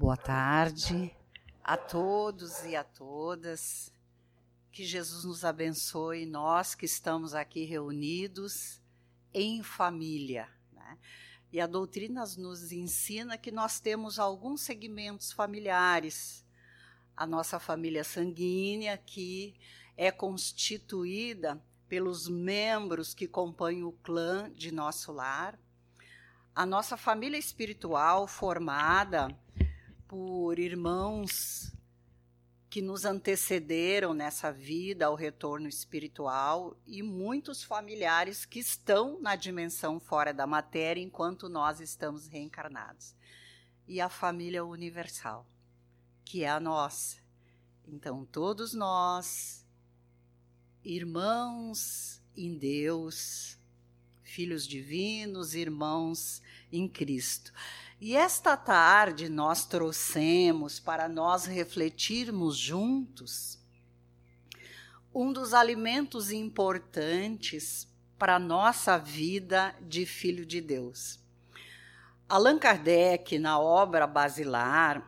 Boa 0.00 0.16
tarde 0.16 1.12
a 1.64 1.76
todos 1.76 2.64
e 2.64 2.76
a 2.76 2.84
todas. 2.84 3.92
Que 4.70 4.84
Jesus 4.84 5.24
nos 5.24 5.44
abençoe, 5.44 6.24
nós 6.24 6.72
que 6.72 6.86
estamos 6.86 7.34
aqui 7.34 7.64
reunidos 7.64 8.80
em 9.34 9.60
família. 9.60 10.48
Né? 10.72 10.98
E 11.52 11.60
a 11.60 11.66
doutrina 11.66 12.22
nos 12.38 12.70
ensina 12.70 13.36
que 13.36 13.50
nós 13.50 13.80
temos 13.80 14.20
alguns 14.20 14.60
segmentos 14.60 15.32
familiares. 15.32 16.46
A 17.16 17.26
nossa 17.26 17.58
família 17.58 18.04
sanguínea, 18.04 18.96
que 18.96 19.56
é 19.96 20.12
constituída 20.12 21.60
pelos 21.88 22.28
membros 22.28 23.14
que 23.14 23.26
compõem 23.26 23.82
o 23.82 23.90
clã 23.90 24.48
de 24.52 24.70
nosso 24.70 25.10
lar. 25.10 25.58
A 26.54 26.64
nossa 26.64 26.96
família 26.96 27.36
espiritual, 27.36 28.28
formada 28.28 29.36
por 30.08 30.58
irmãos 30.58 31.70
que 32.70 32.80
nos 32.80 33.04
antecederam 33.04 34.14
nessa 34.14 34.50
vida 34.50 35.06
ao 35.06 35.14
retorno 35.14 35.68
espiritual 35.68 36.76
e 36.86 37.02
muitos 37.02 37.62
familiares 37.62 38.44
que 38.44 38.58
estão 38.58 39.20
na 39.20 39.36
dimensão 39.36 40.00
fora 40.00 40.32
da 40.32 40.46
matéria 40.46 41.02
enquanto 41.02 41.48
nós 41.48 41.80
estamos 41.80 42.26
reencarnados. 42.26 43.14
E 43.86 44.00
a 44.00 44.08
família 44.08 44.64
universal, 44.64 45.46
que 46.24 46.42
é 46.42 46.48
a 46.48 46.60
nossa. 46.60 47.18
Então, 47.86 48.24
todos 48.24 48.74
nós, 48.74 49.64
irmãos 50.84 52.22
em 52.36 52.56
Deus, 52.56 53.58
filhos 54.22 54.66
divinos, 54.66 55.54
irmãos 55.54 56.42
em 56.70 56.86
Cristo. 56.86 57.52
E 58.00 58.14
esta 58.14 58.56
tarde 58.56 59.28
nós 59.28 59.66
trouxemos 59.66 60.78
para 60.78 61.08
nós 61.08 61.46
refletirmos 61.46 62.56
juntos 62.56 63.58
um 65.12 65.32
dos 65.32 65.52
alimentos 65.52 66.30
importantes 66.30 67.88
para 68.16 68.36
a 68.36 68.38
nossa 68.38 68.96
vida 68.96 69.74
de 69.80 70.06
filho 70.06 70.46
de 70.46 70.60
Deus. 70.60 71.18
Allan 72.28 72.58
Kardec, 72.58 73.36
na 73.36 73.58
obra 73.58 74.06
Basilar, 74.06 75.02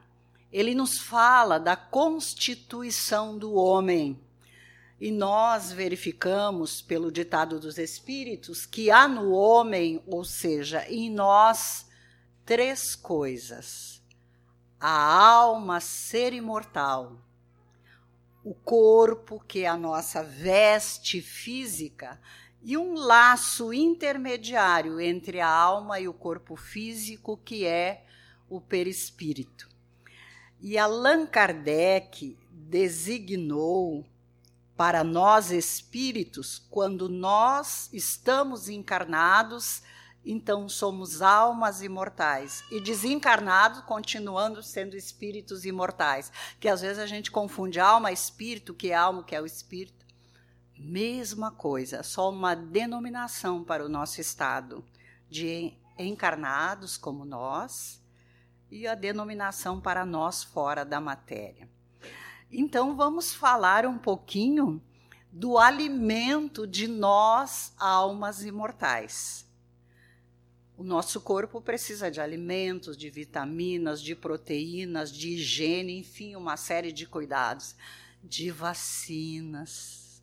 ele 0.53 0.75
nos 0.75 0.99
fala 0.99 1.59
da 1.59 1.77
constituição 1.77 3.39
do 3.39 3.55
homem. 3.55 4.19
E 5.01 5.13
nós 5.13 5.71
verificamos, 5.71 6.83
pelo 6.83 7.13
ditado 7.13 7.61
dos 7.61 7.79
Espíritos, 7.79 8.67
que 8.67 8.91
há 8.91 9.07
no 9.07 9.31
homem, 9.31 10.03
ou 10.07 10.25
seja, 10.25 10.85
em 10.89 11.09
nós, 11.09 11.90
três 12.51 12.97
coisas: 12.97 14.03
a 14.81 14.91
alma 14.91 15.79
ser 15.79 16.33
imortal, 16.33 17.17
o 18.43 18.53
corpo, 18.53 19.39
que 19.47 19.61
é 19.61 19.69
a 19.69 19.77
nossa 19.77 20.25
veste 20.25 21.23
física, 21.23 22.21
e 22.61 22.77
um 22.77 22.95
laço 22.95 23.73
intermediário 23.73 25.01
entre 25.01 25.41
a 25.41 25.49
alma 25.49 26.01
e 26.01 26.09
o 26.09 26.13
corpo 26.13 26.57
físico, 26.57 27.37
que 27.37 27.65
é 27.65 28.05
o 28.49 28.61
perispírito. 28.61 29.69
E 30.61 30.77
Allan 30.77 31.27
Kardec 31.27 32.37
designou 32.51 34.05
para 34.77 35.05
nós 35.05 35.53
espíritos, 35.53 36.59
quando 36.69 37.09
nós 37.09 37.89
estamos 37.93 38.69
encarnados, 38.69 39.85
então 40.25 40.69
somos 40.69 41.23
almas 41.23 41.83
imortais. 41.83 42.63
E 42.71 42.81
desencarnados, 42.81 43.83
continuando 43.83 44.63
sendo 44.63 44.97
espíritos 44.97 45.65
imortais. 45.65 46.31
Que 46.59 46.69
às 46.69 46.81
vezes 46.83 46.99
a 46.99 47.07
gente 47.07 47.31
confunde 47.31 47.81
alma, 47.81 48.13
espírito, 48.13 48.75
que 48.75 48.91
é 48.91 48.95
alma, 48.95 49.25
que 49.25 49.35
é 49.35 49.41
o 49.41 49.47
espírito. 49.47 50.07
Mesma 50.79 51.51
coisa, 51.51 52.03
só 52.03 52.31
uma 52.31 52.55
denominação 52.55 53.63
para 53.63 53.85
o 53.85 53.89
nosso 53.89 54.21
estado 54.21 54.85
de 55.29 55.75
encarnados 55.99 56.97
como 56.97 57.25
nós 57.25 58.03
e 58.71 58.87
a 58.87 58.95
denominação 58.95 59.79
para 59.81 60.07
nós 60.07 60.43
fora 60.43 60.85
da 60.85 61.01
matéria. 61.01 61.69
Então 62.51 62.97
vamos 62.97 63.35
falar 63.35 63.85
um 63.85 63.99
pouquinho 63.99 64.83
do 65.31 65.59
alimento 65.59 66.67
de 66.67 66.89
nós, 66.89 67.75
almas 67.79 68.43
imortais. 68.43 69.50
O 70.81 70.83
nosso 70.83 71.21
corpo 71.21 71.61
precisa 71.61 72.11
de 72.11 72.23
alimentos, 72.23 72.97
de 72.97 73.11
vitaminas, 73.11 74.01
de 74.01 74.17
proteínas, 74.17 75.13
de 75.13 75.35
higiene, 75.35 75.99
enfim, 75.99 76.35
uma 76.35 76.57
série 76.57 76.91
de 76.91 77.07
cuidados, 77.07 77.77
de 78.25 78.51
vacinas, 78.51 80.23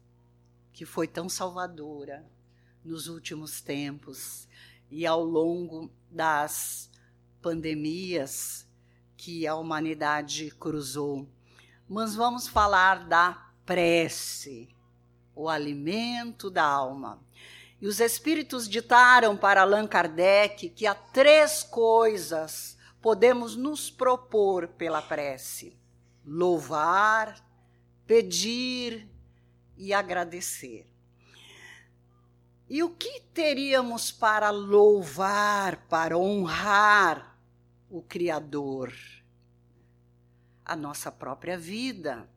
que 0.73 0.84
foi 0.84 1.07
tão 1.07 1.29
salvadora 1.29 2.25
nos 2.84 3.07
últimos 3.07 3.62
tempos 3.62 4.47
e 4.90 5.06
ao 5.06 5.23
longo 5.23 5.91
das 6.09 6.90
pandemias 7.40 8.67
que 9.16 9.46
a 9.46 9.53
humanidade 9.53 10.50
cruzou. 10.50 11.29
Mas 11.88 12.16
vamos 12.16 12.47
falar 12.47 13.07
da 13.07 13.53
prece, 13.63 14.69
o 15.35 15.50
alimento 15.50 16.50
da 16.50 16.63
alma. 16.63 17.22
E 17.80 17.88
os 17.88 18.00
espíritos 18.00 18.68
ditaram 18.68 19.38
para 19.38 19.62
Allan 19.62 19.88
Kardec 19.88 20.70
que 20.70 20.88
há 20.88 20.96
três 20.96 21.64
coisas 21.64 22.78
podemos 23.02 23.56
nos 23.56 23.92
propor 23.92 24.68
pela 24.70 25.02
prece: 25.02 25.78
louvar, 26.26 27.44
pedir 28.06 29.08
e 29.78 29.94
agradecer. 29.94 30.88
E 32.70 32.84
o 32.84 32.90
que 32.90 33.22
teríamos 33.34 34.12
para 34.12 34.50
louvar, 34.50 35.88
para 35.88 36.18
honrar 36.18 37.40
o 37.90 38.02
Criador? 38.02 38.92
A 40.66 40.76
nossa 40.76 41.09
própria 41.09 41.58
vida 41.58 42.28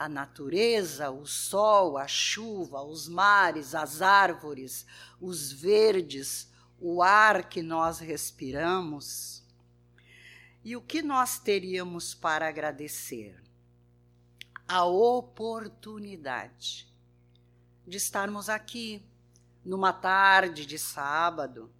a 0.00 0.08
natureza, 0.08 1.10
o 1.10 1.26
sol, 1.26 1.98
a 1.98 2.08
chuva, 2.08 2.82
os 2.82 3.06
mares, 3.06 3.74
as 3.74 4.00
árvores, 4.00 4.86
os 5.20 5.52
verdes, 5.52 6.50
o 6.80 7.02
ar 7.02 7.50
que 7.50 7.60
nós 7.60 7.98
respiramos. 7.98 9.44
E 10.64 10.74
o 10.74 10.80
que 10.80 11.02
nós 11.02 11.38
teríamos 11.38 12.14
para 12.14 12.48
agradecer? 12.48 13.38
A 14.66 14.86
oportunidade 14.86 16.88
de 17.86 17.98
estarmos 17.98 18.48
aqui 18.48 19.04
numa 19.62 19.92
tarde 19.92 20.64
de 20.64 20.78
sábado, 20.78 21.70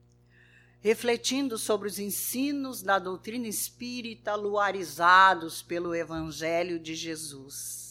refletindo 0.82 1.56
sobre 1.56 1.88
os 1.88 1.98
ensinos 1.98 2.82
da 2.82 2.98
doutrina 2.98 3.48
espírita 3.48 4.34
luarizados 4.34 5.62
pelo 5.62 5.94
Evangelho 5.94 6.78
de 6.78 6.94
Jesus 6.94 7.90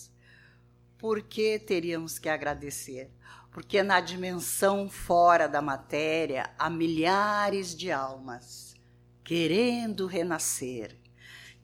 por 1.00 1.22
que 1.22 1.58
teríamos 1.58 2.20
que 2.20 2.28
agradecer? 2.28 3.10
Porque 3.52 3.82
na 3.82 4.02
dimensão 4.02 4.90
fora 4.90 5.48
da 5.48 5.62
matéria 5.62 6.52
há 6.60 6.70
milhares 6.70 7.76
de 7.76 7.90
almas 7.90 8.76
querendo 9.24 10.08
renascer, 10.08 10.98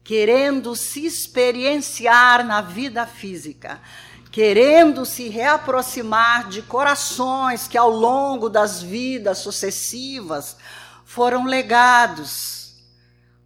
querendo 0.02 0.74
se 0.74 1.04
experienciar 1.04 2.46
na 2.46 2.60
vida 2.60 3.06
física, 3.06 3.82
querendo 4.30 5.04
se 5.04 5.28
reaproximar 5.28 6.48
de 6.48 6.62
corações 6.62 7.68
que 7.68 7.76
ao 7.76 7.90
longo 7.90 8.48
das 8.48 8.82
vidas 8.82 9.38
sucessivas 9.38 10.56
foram 11.04 11.44
legados 11.44 12.84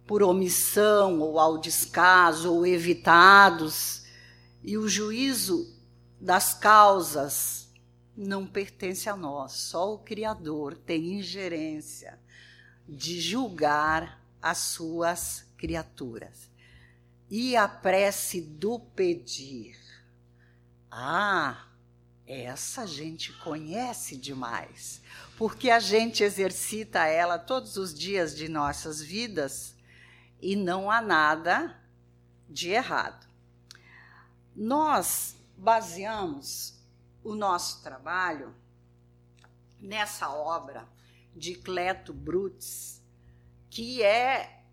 por 0.05 0.23
omissão 0.23 1.19
ou 1.19 1.39
ao 1.39 1.57
descaso 1.57 2.53
ou 2.53 2.65
evitados. 2.65 4.03
E 4.63 4.77
o 4.77 4.87
juízo 4.87 5.80
das 6.21 6.53
causas 6.53 7.73
não 8.15 8.45
pertence 8.45 9.09
a 9.09 9.15
nós, 9.15 9.53
só 9.53 9.95
o 9.95 9.97
Criador 9.97 10.77
tem 10.77 11.13
ingerência 11.13 12.19
de 12.87 13.19
julgar 13.19 14.23
as 14.39 14.59
suas 14.59 15.47
criaturas. 15.57 16.51
E 17.27 17.55
a 17.55 17.67
prece 17.67 18.39
do 18.39 18.79
pedir. 18.79 19.75
Ah, 20.91 21.65
essa 22.27 22.85
gente 22.85 23.33
conhece 23.39 24.15
demais, 24.15 25.01
porque 25.37 25.71
a 25.71 25.79
gente 25.79 26.23
exercita 26.23 27.07
ela 27.07 27.39
todos 27.39 27.77
os 27.77 27.97
dias 27.97 28.35
de 28.35 28.47
nossas 28.47 29.01
vidas 29.01 29.73
e 30.39 30.55
não 30.55 30.91
há 30.91 31.01
nada 31.01 31.75
de 32.47 32.69
errado. 32.69 33.25
Nós 34.55 35.40
baseamos 35.61 36.73
o 37.23 37.35
nosso 37.35 37.83
trabalho 37.83 38.55
nessa 39.79 40.27
obra 40.33 40.89
de 41.35 41.53
Cleto 41.53 42.11
Brutes, 42.11 42.99
que 43.69 44.01
é 44.01 44.63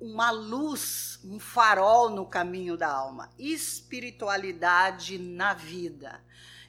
uma 0.00 0.32
luz, 0.32 1.20
um 1.22 1.38
farol 1.38 2.10
no 2.10 2.26
caminho 2.26 2.76
da 2.76 2.88
alma, 2.88 3.30
espiritualidade 3.38 5.18
na 5.18 5.54
vida. 5.54 6.20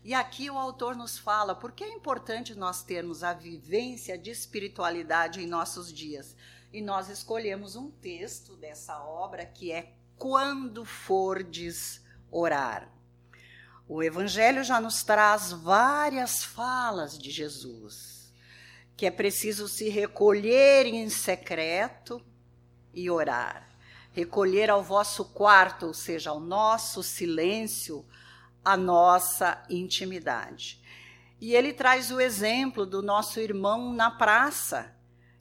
E 0.04 0.14
aqui 0.14 0.52
o 0.52 0.58
autor 0.60 0.96
nos 0.96 1.18
fala 1.18 1.56
por 1.56 1.72
que 1.72 1.84
é 1.84 1.92
importante 1.92 2.54
nós 2.54 2.84
termos 2.84 3.24
a 3.24 3.34
vivência 3.34 4.16
de 4.16 4.30
espiritualidade 4.30 5.42
em 5.42 5.48
nossos 5.48 5.92
dias. 5.92 6.36
E 6.72 6.82
nós 6.82 7.10
escolhemos 7.10 7.76
um 7.76 7.90
texto 7.90 8.56
dessa 8.56 9.04
obra 9.04 9.44
que 9.44 9.72
é 9.72 9.96
Quando 10.18 10.86
Fordes 10.86 12.01
Orar. 12.32 12.90
O 13.88 14.02
Evangelho 14.02 14.64
já 14.64 14.80
nos 14.80 15.04
traz 15.04 15.52
várias 15.52 16.44
falas 16.44 17.20
de 17.20 17.30
Jesus, 17.30 18.34
que 18.96 19.06
é 19.06 19.12
preciso 19.12 19.68
se 19.68 19.90
recolher 19.90 20.86
em 20.86 21.10
secreto 21.10 22.24
e 22.94 23.10
orar. 23.10 23.68
Recolher 24.14 24.70
ao 24.70 24.82
vosso 24.82 25.26
quarto, 25.26 25.88
ou 25.88 25.94
seja, 25.94 26.30
ao 26.30 26.40
nosso 26.40 27.04
silêncio, 27.04 28.06
a 28.64 28.78
nossa 28.78 29.62
intimidade. 29.70 30.82
E 31.40 31.56
ele 31.56 31.74
traz 31.74 32.12
o 32.12 32.22
exemplo 32.22 32.86
do 32.86 33.02
nosso 33.02 33.40
irmão 33.40 33.92
na 33.92 34.12
praça, 34.12 34.96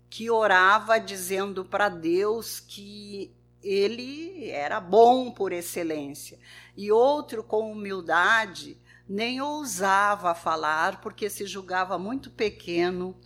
que 0.09 0.31
orava 0.31 0.99
dizendo 0.99 1.65
para 1.65 1.89
Deus 1.89 2.59
que 2.59 3.33
ele 3.63 4.51
era 4.51 4.81
bom 4.81 5.31
por 5.31 5.53
excelência. 5.53 6.39
E 6.77 6.91
outro, 6.91 7.43
com 7.43 7.71
humildade, 7.73 8.77
nem 9.09 9.41
ousava 9.41 10.35
falar, 10.35 11.01
porque 11.01 11.29
se 11.29 11.47
julgava 11.47 11.99
muito 11.99 12.31
pequeno 12.31 13.17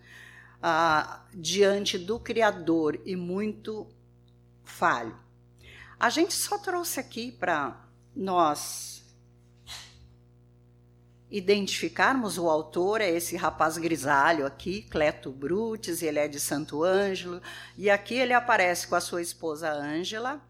ah, 0.63 1.25
diante 1.33 1.99
do 1.99 2.19
Criador 2.19 3.01
e 3.05 3.15
muito 3.17 3.87
falho. 4.63 5.19
A 5.99 6.11
gente 6.11 6.35
só 6.35 6.59
trouxe 6.59 7.01
aqui 7.01 7.31
para 7.31 7.85
nós 8.15 8.94
identificarmos 11.37 12.39
o 12.39 12.49
autor, 12.49 13.01
é 13.01 13.11
esse 13.11 13.37
rapaz 13.37 13.77
grisalho 13.77 14.47
aqui, 14.47 14.83
Cleto 14.83 15.33
Brutis, 15.33 16.01
ele 16.01 16.21
é 16.21 16.29
de 16.29 16.39
Santo 16.39 16.85
Ângelo, 16.85 17.43
e 17.77 17.91
aqui 17.91 18.15
ele 18.15 18.33
aparece 18.33 18.87
com 18.87 18.95
a 18.95 19.01
sua 19.01 19.21
esposa 19.21 19.73
Ângela 19.73 20.41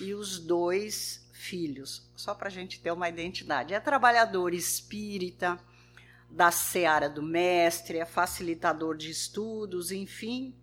e 0.00 0.12
os 0.12 0.40
dois 0.40 1.24
filhos, 1.32 2.10
só 2.16 2.34
para 2.34 2.48
a 2.48 2.50
gente 2.50 2.80
ter 2.80 2.90
uma 2.90 3.08
identidade. 3.08 3.72
É 3.72 3.78
trabalhador 3.78 4.52
espírita, 4.52 5.60
da 6.28 6.50
seara 6.50 7.08
do 7.08 7.22
mestre, 7.22 7.98
é 7.98 8.04
facilitador 8.04 8.96
de 8.96 9.10
estudos, 9.10 9.92
enfim, 9.92 10.56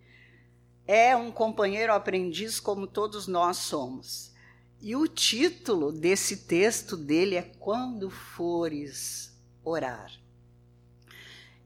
é 0.86 1.16
um 1.16 1.31
companheiro 1.31 1.94
aprendiz 1.94 2.60
como 2.60 2.86
todos 2.86 3.28
nós 3.28 3.56
somos. 3.56 4.34
E 4.81 4.94
o 4.94 5.08
título 5.08 5.90
desse 5.90 6.36
texto 6.48 6.98
dele 6.98 7.38
é 7.38 7.44
Quando 7.44 8.10
Fores 8.10 9.29
Orar. 9.69 10.12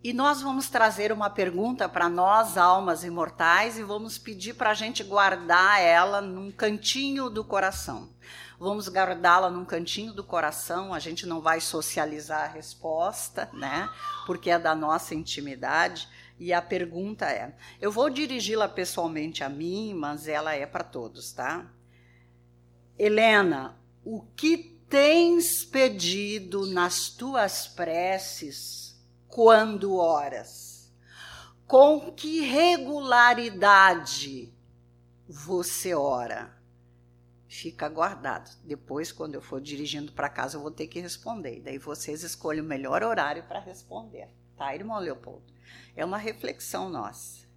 E 0.03 0.11
nós 0.11 0.41
vamos 0.41 0.67
trazer 0.67 1.13
uma 1.13 1.29
pergunta 1.29 1.87
para 1.87 2.09
nós, 2.09 2.57
almas 2.57 3.05
imortais, 3.05 3.77
e 3.77 3.83
vamos 3.83 4.17
pedir 4.17 4.53
para 4.53 4.71
a 4.71 4.73
gente 4.73 5.01
guardar 5.01 5.81
ela 5.81 6.19
num 6.19 6.51
cantinho 6.51 7.29
do 7.29 7.41
coração. 7.41 8.09
Vamos 8.59 8.89
guardá-la 8.89 9.49
num 9.49 9.63
cantinho 9.63 10.11
do 10.11 10.21
coração, 10.21 10.93
a 10.93 10.99
gente 10.99 11.25
não 11.25 11.39
vai 11.39 11.61
socializar 11.61 12.43
a 12.43 12.53
resposta, 12.53 13.49
né? 13.53 13.89
Porque 14.25 14.49
é 14.49 14.59
da 14.59 14.75
nossa 14.75 15.15
intimidade. 15.15 16.09
E 16.37 16.51
a 16.51 16.61
pergunta 16.61 17.25
é: 17.27 17.55
eu 17.79 17.89
vou 17.89 18.09
dirigi-la 18.09 18.67
pessoalmente 18.67 19.41
a 19.41 19.47
mim, 19.47 19.93
mas 19.93 20.27
ela 20.27 20.53
é 20.53 20.65
para 20.65 20.83
todos, 20.83 21.31
tá? 21.31 21.65
Helena, 22.99 23.77
o 24.03 24.21
que 24.35 24.72
tens 24.93 25.65
pedido 25.65 26.67
nas 26.67 27.09
tuas 27.09 27.67
preces 27.67 28.95
quando 29.27 29.97
oras? 29.97 30.93
Com 31.65 32.11
que 32.11 32.41
regularidade 32.41 34.53
você 35.27 35.95
ora? 35.95 36.55
Fica 37.47 37.89
guardado. 37.89 38.55
Depois, 38.63 39.11
quando 39.11 39.33
eu 39.33 39.41
for 39.41 39.59
dirigindo 39.59 40.11
para 40.11 40.29
casa, 40.29 40.57
eu 40.57 40.61
vou 40.61 40.69
ter 40.69 40.85
que 40.85 40.99
responder. 40.99 41.59
Daí 41.61 41.79
vocês 41.79 42.21
escolhem 42.21 42.61
o 42.61 42.63
melhor 42.63 43.01
horário 43.01 43.41
para 43.45 43.59
responder. 43.59 44.29
Tá, 44.55 44.75
irmão 44.75 44.99
Leopoldo? 44.99 45.51
É 45.95 46.05
uma 46.05 46.19
reflexão 46.19 46.87
nossa. 46.87 47.47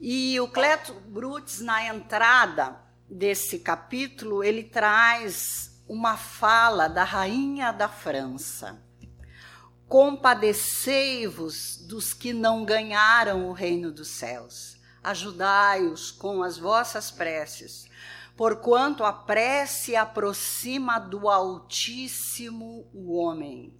E 0.00 0.40
o 0.40 0.48
Cleto 0.48 0.92
Brutis, 0.92 1.60
na 1.60 1.86
entrada 1.86 2.80
desse 3.08 3.60
capítulo, 3.60 4.42
ele 4.42 4.64
traz 4.64 5.69
uma 5.90 6.16
fala 6.16 6.86
da 6.86 7.02
rainha 7.02 7.72
da 7.72 7.88
França. 7.88 8.80
Compadecei-vos 9.88 11.78
dos 11.78 12.14
que 12.14 12.32
não 12.32 12.64
ganharam 12.64 13.48
o 13.48 13.52
reino 13.52 13.90
dos 13.90 14.06
céus. 14.06 14.78
Ajudai-os 15.02 16.12
com 16.12 16.44
as 16.44 16.56
vossas 16.56 17.10
preces, 17.10 17.88
porquanto 18.36 19.02
a 19.02 19.12
prece 19.12 19.96
aproxima 19.96 21.00
do 21.00 21.28
Altíssimo 21.28 22.88
o 22.94 23.16
homem. 23.16 23.76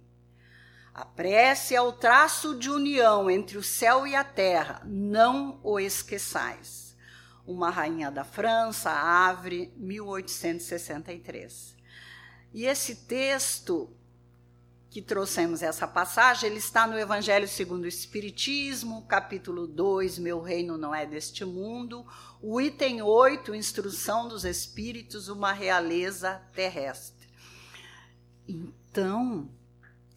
A 0.93 1.05
prece 1.05 1.73
é 1.73 1.81
o 1.81 1.93
traço 1.93 2.59
de 2.59 2.69
união 2.69 3.31
entre 3.31 3.57
o 3.57 3.63
céu 3.63 4.05
e 4.05 4.17
a 4.17 4.23
terra, 4.25 4.81
não 4.83 5.61
o 5.63 5.79
esqueçais. 5.79 6.93
Uma 7.47 7.69
Rainha 7.69 8.11
da 8.11 8.25
França, 8.25 8.91
Avre, 8.91 9.73
1863. 9.77 11.79
E 12.53 12.65
esse 12.65 12.95
texto 12.95 13.89
que 14.89 15.01
trouxemos 15.01 15.63
essa 15.63 15.87
passagem, 15.87 16.49
ele 16.49 16.59
está 16.59 16.85
no 16.85 16.99
Evangelho 16.99 17.47
segundo 17.47 17.85
o 17.85 17.87
Espiritismo, 17.87 19.05
capítulo 19.07 19.65
2, 19.65 20.19
Meu 20.19 20.41
reino 20.41 20.77
não 20.77 20.93
é 20.93 21.05
deste 21.05 21.45
mundo, 21.45 22.05
o 22.41 22.59
item 22.59 23.01
8, 23.01 23.55
Instrução 23.55 24.27
dos 24.27 24.43
Espíritos, 24.43 25.29
uma 25.29 25.53
realeza 25.53 26.41
terrestre. 26.53 27.29
Então, 28.45 29.49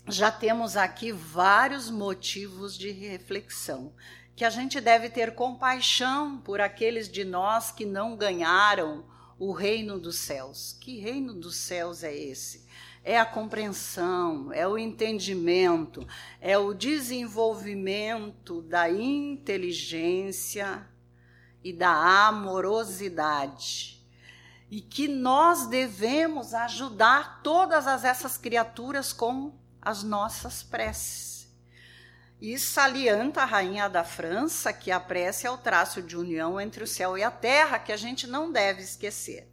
já 0.09 0.33
temos 0.33 0.77
aqui 0.77 1.13
vários 1.13 1.89
motivos 1.89 2.77
de 2.77 2.91
reflexão. 2.91 3.93
Que 4.35 4.45
a 4.45 4.51
gente 4.51 4.81
deve 4.81 5.09
ter 5.09 5.37
compaixão 5.37 6.39
por 6.39 6.61
aqueles 6.61 7.09
de 7.09 7.25
nós 7.25 7.71
que 7.71 7.87
não 7.87 8.17
ganharam 8.17 9.05
o 9.39 9.53
reino 9.53 9.99
dos 9.99 10.17
céus. 10.17 10.77
Que 10.81 10.99
reino 10.99 11.35
dos 11.35 11.57
céus 11.57 12.03
é 12.03 12.15
esse? 12.15 12.65
É 13.03 13.19
a 13.19 13.27
compreensão, 13.27 14.53
é 14.53 14.67
o 14.67 14.79
entendimento, 14.79 16.07
é 16.41 16.57
o 16.57 16.73
desenvolvimento 16.73 18.63
da 18.63 18.91
inteligência 18.91 20.87
e 21.63 21.73
da 21.73 22.27
amorosidade 22.27 23.95
e 24.71 24.81
que 24.81 25.07
nós 25.07 25.67
devemos 25.69 26.53
ajudar 26.53 27.43
todas 27.43 27.87
as, 27.87 28.05
essas 28.05 28.37
criaturas 28.37 29.13
com 29.13 29.53
as 29.81 30.03
nossas 30.03 30.65
preces. 30.65 31.34
E 32.41 32.59
salienta 32.59 33.43
a 33.43 33.47
rainha 33.47 33.89
da 33.89 34.05
França 34.05 34.73
que 34.73 34.91
a 34.91 35.01
prece 35.01 35.47
é 35.47 35.51
o 35.51 35.57
traço 35.57 36.03
de 36.03 36.17
união 36.17 36.61
entre 36.61 36.85
o 36.85 36.87
céu 36.87 37.17
e 37.17 37.23
a 37.23 37.31
terra, 37.31 37.79
que 37.79 37.93
a 37.93 37.97
gente 37.97 38.27
não 38.27 38.53
deve 38.53 38.83
esquecer. 38.83 39.51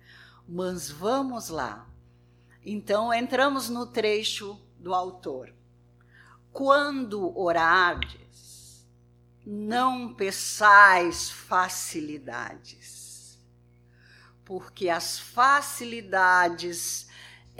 Mas 0.47 0.89
vamos 0.89 1.49
lá. 1.49 1.87
Então, 2.65 3.13
entramos 3.13 3.69
no 3.69 3.85
trecho 3.85 4.59
do 4.77 4.93
autor. 4.93 5.53
Quando 6.51 7.37
orardes, 7.37 8.85
não 9.45 10.13
peçais 10.13 11.31
facilidades, 11.31 13.39
porque 14.43 14.89
as 14.89 15.17
facilidades 15.17 17.07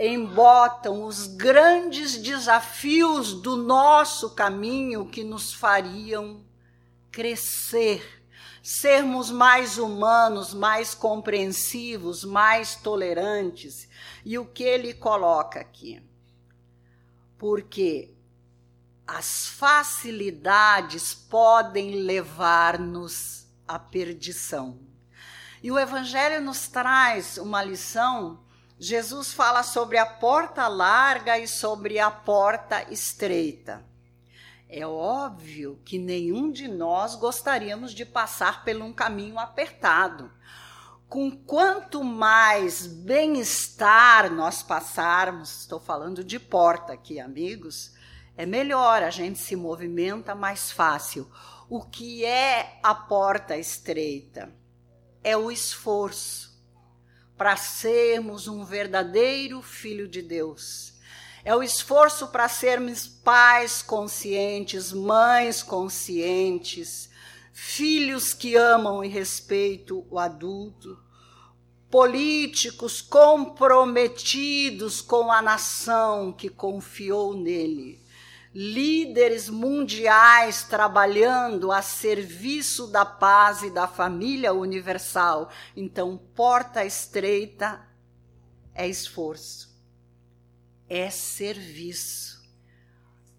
embotam 0.04 1.04
os 1.04 1.28
grandes 1.28 2.16
desafios 2.16 3.34
do 3.34 3.56
nosso 3.56 4.30
caminho 4.30 5.06
que 5.06 5.22
nos 5.22 5.52
fariam 5.54 6.44
crescer, 7.12 8.24
sermos 8.60 9.30
mais 9.30 9.78
humanos, 9.78 10.52
mais 10.52 10.92
compreensivos, 10.92 12.24
mais 12.24 12.74
tolerantes. 12.74 13.88
E 14.24 14.36
o 14.36 14.44
que 14.44 14.64
ele 14.64 14.92
coloca 14.92 15.60
aqui? 15.60 16.02
Porque 17.38 18.12
as 19.06 19.46
facilidades 19.46 21.14
podem 21.14 22.02
levar-nos 22.02 23.46
à 23.68 23.78
perdição. 23.78 24.80
E 25.62 25.70
o 25.70 25.78
Evangelho 25.78 26.40
nos 26.40 26.66
traz 26.66 27.38
uma 27.38 27.62
lição 27.62 28.40
Jesus 28.78 29.32
fala 29.32 29.62
sobre 29.62 29.98
a 29.98 30.06
porta 30.06 30.66
larga 30.66 31.38
e 31.38 31.46
sobre 31.46 31.98
a 31.98 32.10
porta 32.10 32.90
estreita. 32.90 33.84
É 34.68 34.86
óbvio 34.86 35.78
que 35.84 35.98
nenhum 35.98 36.50
de 36.50 36.66
nós 36.66 37.14
gostaríamos 37.14 37.92
de 37.92 38.06
passar 38.06 38.64
por 38.64 38.74
um 38.76 38.92
caminho 38.92 39.38
apertado. 39.38 40.30
com 41.12 41.30
quanto 41.30 42.02
mais 42.02 42.86
bem-estar 42.86 44.32
nós 44.32 44.62
passarmos, 44.62 45.60
estou 45.60 45.78
falando 45.78 46.24
de 46.24 46.40
porta 46.40 46.94
aqui, 46.94 47.20
amigos, 47.20 47.92
é 48.34 48.46
melhor, 48.46 49.02
a 49.02 49.10
gente 49.10 49.38
se 49.38 49.54
movimenta 49.54 50.34
mais 50.34 50.72
fácil. 50.72 51.30
O 51.68 51.82
que 51.82 52.24
é 52.24 52.78
a 52.82 52.94
porta 52.94 53.58
estreita? 53.58 54.50
É 55.22 55.36
o 55.36 55.50
esforço 55.50 56.51
para 57.42 57.56
sermos 57.56 58.46
um 58.46 58.64
verdadeiro 58.64 59.60
filho 59.60 60.06
de 60.06 60.22
Deus. 60.22 60.92
É 61.44 61.52
o 61.52 61.60
esforço 61.60 62.28
para 62.28 62.48
sermos 62.48 63.08
pais 63.08 63.82
conscientes, 63.82 64.92
mães 64.92 65.60
conscientes, 65.60 67.10
filhos 67.52 68.32
que 68.32 68.54
amam 68.54 69.02
e 69.02 69.08
respeitam 69.08 70.06
o 70.08 70.20
adulto, 70.20 70.96
políticos 71.90 73.02
comprometidos 73.02 75.00
com 75.00 75.32
a 75.32 75.42
nação 75.42 76.32
que 76.32 76.48
confiou 76.48 77.34
nele, 77.34 78.00
líderes 78.54 79.48
mundiais 79.48 80.64
trabalhando 80.64 81.72
a 81.72 81.80
serviço 81.80 82.86
da 82.86 83.04
paz 83.04 83.62
e 83.62 83.70
da 83.70 83.86
família 83.86 84.52
universal. 84.52 85.50
Então, 85.76 86.18
porta 86.34 86.84
estreita 86.84 87.86
é 88.74 88.86
esforço, 88.86 89.74
é 90.88 91.08
serviço. 91.10 92.42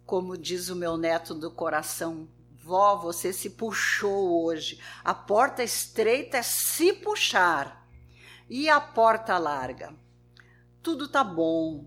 Como 0.06 0.38
diz 0.38 0.70
o 0.70 0.76
meu 0.76 0.98
neto 0.98 1.34
do 1.34 1.50
coração, 1.50 2.28
Vó, 2.64 2.96
você 2.96 3.34
se 3.34 3.50
puxou 3.50 4.46
hoje. 4.46 4.80
A 5.04 5.14
porta 5.14 5.62
estreita 5.62 6.38
é 6.38 6.42
se 6.42 6.94
puxar. 6.94 7.86
E 8.50 8.70
a 8.70 8.80
porta 8.80 9.38
larga? 9.38 9.94
Tudo 10.82 11.10
tá 11.10 11.26
bom. 11.26 11.86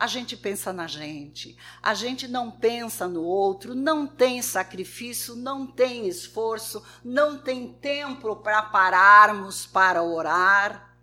A 0.00 0.06
gente 0.06 0.34
pensa 0.34 0.72
na 0.72 0.86
gente, 0.86 1.58
a 1.82 1.92
gente 1.92 2.26
não 2.26 2.50
pensa 2.50 3.06
no 3.06 3.22
outro, 3.22 3.74
não 3.74 4.06
tem 4.06 4.40
sacrifício, 4.40 5.36
não 5.36 5.66
tem 5.66 6.08
esforço, 6.08 6.82
não 7.04 7.36
tem 7.36 7.74
tempo 7.74 8.34
para 8.36 8.62
pararmos 8.62 9.66
para 9.66 10.02
orar. 10.02 10.96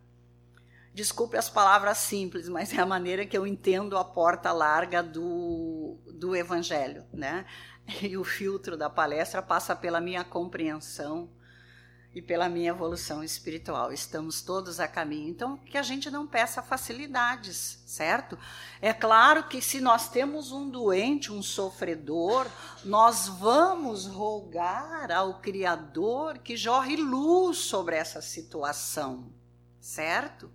Desculpe 0.96 1.38
as 1.38 1.48
palavras 1.48 2.00
simples, 2.00 2.50
mas 2.50 2.74
é 2.74 2.82
a 2.82 2.88
maneira 2.88 3.24
que 3.24 3.38
eu 3.38 3.46
entendo 3.46 3.96
a 3.96 4.04
porta 4.04 4.52
larga 4.52 5.04
do, 5.04 6.00
do 6.12 6.36
evangelho, 6.36 7.06
né? 7.14 7.46
e 8.02 8.18
o 8.18 8.24
filtro 8.24 8.76
da 8.76 8.90
palestra 8.90 9.44
passa 9.44 9.76
pela 9.76 10.02
minha 10.02 10.24
compreensão 10.24 11.30
e 12.18 12.22
pela 12.22 12.50
minha 12.50 12.72
evolução 12.72 13.24
espiritual. 13.24 13.94
Estamos 13.94 14.42
todos 14.42 14.80
a 14.80 14.88
caminho. 14.88 15.30
Então, 15.30 15.56
que 15.58 15.78
a 15.78 15.84
gente 15.84 16.10
não 16.10 16.26
peça 16.26 16.64
facilidades, 16.64 17.80
certo? 17.86 18.36
É 18.82 18.92
claro 18.92 19.44
que 19.48 19.62
se 19.62 19.80
nós 19.80 20.10
temos 20.10 20.52
um 20.52 20.68
doente, 20.68 21.32
um 21.32 21.44
sofredor, 21.44 22.48
nós 22.84 23.28
vamos 23.28 24.08
rogar 24.08 25.12
ao 25.12 25.40
Criador 25.40 26.40
que 26.40 26.58
jorre 26.58 26.96
luz 26.96 27.60
sobre 27.60 27.96
essa 27.96 28.20
situação, 28.20 29.32
certo? 29.80 30.52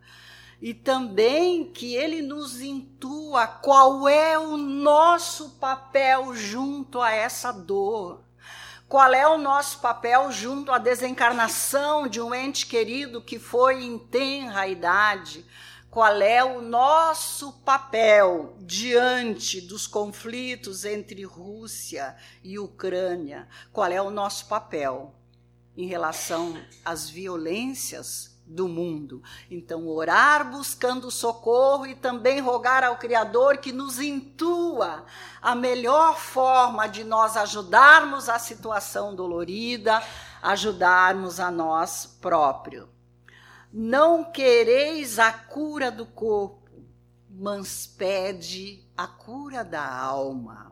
e 0.60 0.72
também 0.72 1.72
que 1.72 1.96
ele 1.96 2.22
nos 2.22 2.60
intua 2.60 3.48
qual 3.48 4.08
é 4.08 4.38
o 4.38 4.56
nosso 4.56 5.50
papel 5.58 6.32
junto 6.36 7.00
a 7.00 7.10
essa 7.10 7.50
dor. 7.50 8.22
Qual 8.92 9.14
é 9.14 9.26
o 9.26 9.38
nosso 9.38 9.78
papel 9.78 10.30
junto 10.30 10.70
à 10.70 10.76
desencarnação 10.76 12.06
de 12.06 12.20
um 12.20 12.34
ente 12.34 12.66
querido 12.66 13.22
que 13.22 13.38
foi 13.38 13.82
em 13.82 13.98
tenra 13.98 14.68
idade? 14.68 15.46
Qual 15.90 16.20
é 16.20 16.44
o 16.44 16.60
nosso 16.60 17.54
papel 17.64 18.54
diante 18.60 19.62
dos 19.62 19.86
conflitos 19.86 20.84
entre 20.84 21.24
Rússia 21.24 22.14
e 22.44 22.58
Ucrânia? 22.58 23.48
Qual 23.72 23.90
é 23.90 24.02
o 24.02 24.10
nosso 24.10 24.46
papel 24.46 25.14
em 25.74 25.86
relação 25.86 26.54
às 26.84 27.08
violências 27.08 28.31
do 28.52 28.68
mundo. 28.68 29.22
Então, 29.50 29.88
orar 29.88 30.50
buscando 30.50 31.10
socorro 31.10 31.86
e 31.86 31.94
também 31.94 32.40
rogar 32.40 32.84
ao 32.84 32.96
Criador 32.96 33.58
que 33.58 33.72
nos 33.72 33.98
intua 33.98 35.04
a 35.40 35.54
melhor 35.54 36.18
forma 36.18 36.86
de 36.86 37.02
nós 37.02 37.36
ajudarmos 37.36 38.28
a 38.28 38.38
situação 38.38 39.14
dolorida, 39.14 40.02
ajudarmos 40.42 41.40
a 41.40 41.50
nós 41.50 42.06
próprios. 42.20 42.86
Não 43.72 44.30
quereis 44.30 45.18
a 45.18 45.32
cura 45.32 45.90
do 45.90 46.04
corpo, 46.04 46.68
mas 47.30 47.86
pede 47.86 48.86
a 48.96 49.06
cura 49.06 49.64
da 49.64 49.82
alma. 49.82 50.71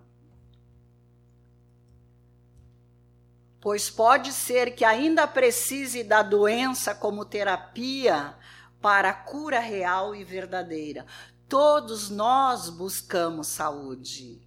Pois 3.61 3.91
pode 3.91 4.33
ser 4.33 4.75
que 4.75 4.85
ainda 4.85 5.27
precise 5.27 6.03
da 6.03 6.23
doença 6.23 6.95
como 6.95 7.25
terapia 7.25 8.35
para 8.81 9.11
a 9.11 9.15
cura 9.15 9.61
real 9.61 10.15
e 10.15 10.25
verdadeira. 10.25 11.05
Todos 11.49 12.09
nós 12.09 12.71
buscamos 12.71 13.49
saúde. 13.49 14.41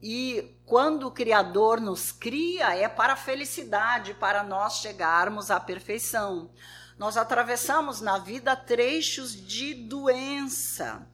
E 0.00 0.56
quando 0.64 1.08
o 1.08 1.10
Criador 1.10 1.80
nos 1.80 2.12
cria, 2.12 2.76
é 2.76 2.88
para 2.88 3.14
a 3.14 3.16
felicidade, 3.16 4.14
para 4.14 4.44
nós 4.44 4.74
chegarmos 4.74 5.50
à 5.50 5.58
perfeição. 5.58 6.50
Nós 6.96 7.16
atravessamos 7.16 8.00
na 8.00 8.18
vida 8.18 8.54
trechos 8.54 9.34
de 9.34 9.74
doença, 9.74 11.06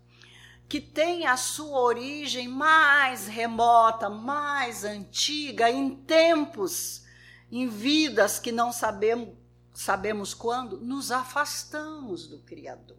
que 0.69 0.81
tem 0.81 1.27
a 1.27 1.37
sua 1.37 1.81
origem 1.81 2.49
mais 2.49 3.27
remota, 3.27 4.11
mais 4.11 4.85
antiga, 4.85 5.71
em 5.71 5.95
tempos 5.95 7.03
em 7.53 7.69
vidas 7.69 8.39
que 8.39 8.51
não 8.51 8.73
sabemos, 8.73 9.37
sabemos 9.75 10.33
quando, 10.33 10.81
nos 10.81 11.13
afastamos 11.13 12.27
do 12.27 12.39
Criador. 12.39 12.97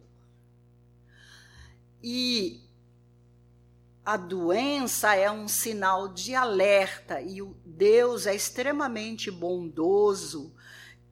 E 2.00 2.62
a 4.04 4.16
doença 4.16 5.16
é 5.16 5.28
um 5.28 5.48
sinal 5.48 6.06
de 6.06 6.36
alerta, 6.36 7.20
e 7.20 7.42
o 7.42 7.56
Deus 7.64 8.26
é 8.26 8.34
extremamente 8.34 9.28
bondoso, 9.28 10.54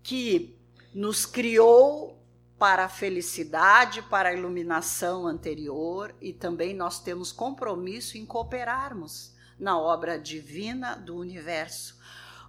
que 0.04 0.56
nos 0.94 1.26
criou 1.26 2.22
para 2.58 2.84
a 2.84 2.88
felicidade, 2.88 4.02
para 4.02 4.28
a 4.28 4.34
iluminação 4.34 5.26
anterior, 5.26 6.14
e 6.20 6.32
também 6.32 6.74
nós 6.74 7.00
temos 7.00 7.32
compromisso 7.32 8.16
em 8.16 8.24
cooperarmos 8.24 9.34
na 9.58 9.76
obra 9.76 10.16
divina 10.16 10.94
do 10.94 11.16
universo 11.16 12.00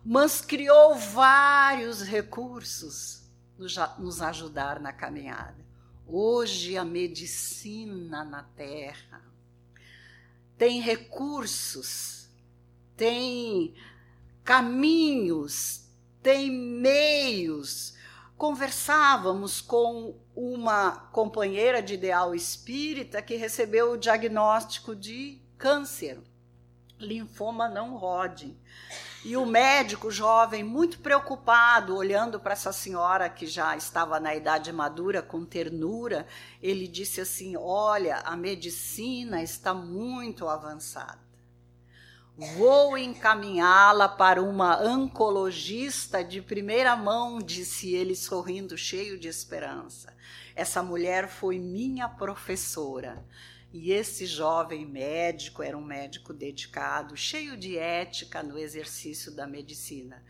mas 0.04 0.42
criou 0.42 0.96
vários 0.96 2.02
recursos 2.02 3.24
nos 3.58 4.22
ajudar 4.22 4.80
na 4.80 4.92
caminhada. 4.92 5.64
Hoje 6.06 6.78
a 6.78 6.84
medicina 6.84 8.24
na 8.26 8.44
Terra 8.44 9.22
tem 10.58 10.82
recursos, 10.82 12.28
tem 12.98 13.74
caminhos, 14.44 15.88
tem 16.22 16.52
meios. 16.52 17.96
Conversávamos 18.38 19.62
com 19.62 20.20
uma 20.36 20.92
companheira 21.12 21.82
de 21.82 21.94
ideal 21.94 22.36
espírita 22.36 23.22
que 23.22 23.36
recebeu 23.36 23.94
o 23.94 23.98
diagnóstico 23.98 24.96
de 24.96 25.42
câncer, 25.58 26.20
linfoma 27.00 27.70
não 27.70 27.96
Hodgkin. 27.96 28.58
E 29.26 29.38
o 29.38 29.46
médico 29.46 30.12
jovem, 30.12 30.66
muito 30.66 31.00
preocupado, 31.00 31.96
olhando 31.96 32.42
para 32.42 32.54
essa 32.54 32.74
senhora 32.74 33.30
que 33.30 33.48
já 33.48 33.76
estava 33.78 34.20
na 34.20 34.36
idade 34.36 34.72
madura, 34.74 35.22
com 35.22 35.46
ternura, 35.46 36.28
ele 36.62 36.88
disse 36.88 37.22
assim: 37.22 37.56
Olha, 37.56 38.18
a 38.18 38.36
medicina 38.36 39.42
está 39.42 39.74
muito 39.74 40.50
avançada. 40.50 41.24
Vou 42.58 42.98
encaminhá-la 42.98 44.10
para 44.10 44.42
uma 44.42 44.82
oncologista 44.82 46.24
de 46.24 46.42
primeira 46.42 46.96
mão, 46.96 47.40
disse 47.40 47.94
ele, 47.94 48.16
sorrindo, 48.16 48.76
cheio 48.76 49.20
de 49.20 49.28
esperança. 49.28 50.12
Essa 50.56 50.82
mulher 50.82 51.30
foi 51.30 51.60
minha 51.60 52.10
professora. 52.10 53.24
E 53.74 53.92
esse 53.92 54.28
jovem 54.28 54.86
médico 54.86 55.64
era 55.64 55.76
um 55.76 55.84
médico 55.84 56.32
dedicado, 56.32 57.18
cheio 57.18 57.58
de 57.58 57.76
ética 57.76 58.44
no 58.44 58.56
exercício 58.56 59.32
da 59.32 59.48
medicina. 59.48 60.24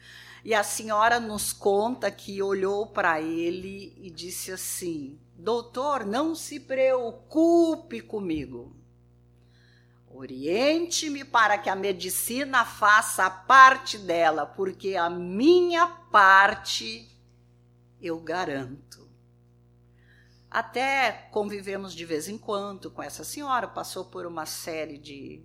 E 0.45 0.53
a 0.53 0.63
senhora 0.63 1.19
nos 1.19 1.51
conta 1.51 2.09
que 2.09 2.41
olhou 2.41 2.87
para 2.87 3.19
ele 3.19 3.93
e 3.97 4.09
disse 4.09 4.49
assim: 4.49 5.19
Doutor, 5.35 6.05
não 6.05 6.33
se 6.33 6.57
preocupe 6.57 7.99
comigo. 7.99 8.73
Oriente-me 10.09 11.25
para 11.25 11.57
que 11.57 11.69
a 11.69 11.75
medicina 11.75 12.63
faça 12.63 13.25
a 13.25 13.29
parte 13.29 13.97
dela, 13.97 14.45
porque 14.45 14.95
a 14.95 15.09
minha 15.09 15.85
parte 15.87 17.09
eu 18.01 18.19
garanto. 18.21 19.02
Até 20.53 21.11
convivemos 21.31 21.95
de 21.95 22.05
vez 22.05 22.27
em 22.27 22.37
quando 22.37 22.91
com 22.91 23.01
essa 23.01 23.23
senhora, 23.23 23.67
passou 23.67 24.05
por 24.05 24.23
uma 24.27 24.45
série 24.45 24.99
de 24.99 25.43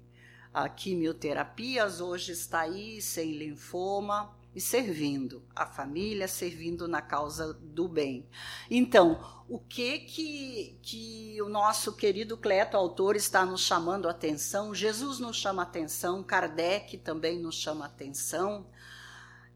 uh, 0.55 0.71
quimioterapias, 0.77 2.03
hoje 2.03 2.33
está 2.33 2.61
aí 2.61 3.01
sem 3.01 3.33
linfoma 3.33 4.37
e 4.55 4.61
servindo 4.61 5.43
a 5.57 5.65
família, 5.65 6.29
servindo 6.29 6.87
na 6.87 7.01
causa 7.01 7.55
do 7.55 7.89
bem. 7.89 8.29
Então, 8.71 9.43
o 9.49 9.59
que 9.59 10.01
que, 10.01 10.79
que 10.83 11.41
o 11.41 11.49
nosso 11.49 11.97
querido 11.97 12.37
Cleto, 12.37 12.77
autor, 12.77 13.17
está 13.17 13.47
nos 13.47 13.63
chamando 13.63 14.09
a 14.09 14.11
atenção? 14.11 14.75
Jesus 14.75 15.19
nos 15.19 15.39
chama 15.39 15.63
a 15.63 15.65
atenção, 15.65 16.23
Kardec 16.23 16.99
também 16.99 17.39
nos 17.39 17.55
chama 17.55 17.87
a 17.87 17.89
atenção, 17.89 18.67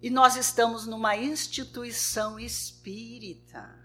e 0.01 0.09
nós 0.09 0.35
estamos 0.35 0.87
numa 0.87 1.15
instituição 1.15 2.41
espírita. 2.41 3.82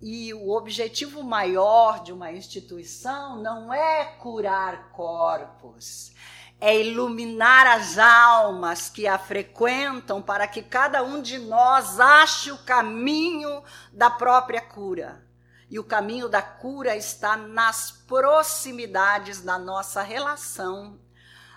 E 0.00 0.32
o 0.32 0.50
objetivo 0.50 1.22
maior 1.24 2.02
de 2.04 2.12
uma 2.12 2.30
instituição 2.30 3.36
não 3.42 3.72
é 3.72 4.04
curar 4.04 4.90
corpos, 4.90 6.12
é 6.60 6.80
iluminar 6.80 7.66
as 7.66 7.98
almas 7.98 8.88
que 8.88 9.06
a 9.06 9.18
frequentam 9.18 10.22
para 10.22 10.46
que 10.46 10.62
cada 10.62 11.02
um 11.02 11.20
de 11.20 11.38
nós 11.38 11.98
ache 11.98 12.52
o 12.52 12.58
caminho 12.58 13.62
da 13.92 14.08
própria 14.08 14.60
cura. 14.60 15.24
E 15.70 15.78
o 15.78 15.84
caminho 15.84 16.28
da 16.28 16.40
cura 16.40 16.96
está 16.96 17.36
nas 17.36 17.90
proximidades 17.90 19.42
da 19.42 19.58
nossa 19.58 20.00
relação 20.02 20.98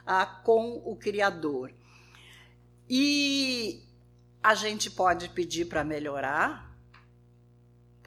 ah, 0.05 0.25
com 0.25 0.81
o 0.83 0.95
Criador. 0.95 1.71
E 2.89 3.83
a 4.43 4.53
gente 4.53 4.89
pode 4.89 5.29
pedir 5.29 5.65
para 5.65 5.83
melhorar, 5.83 6.70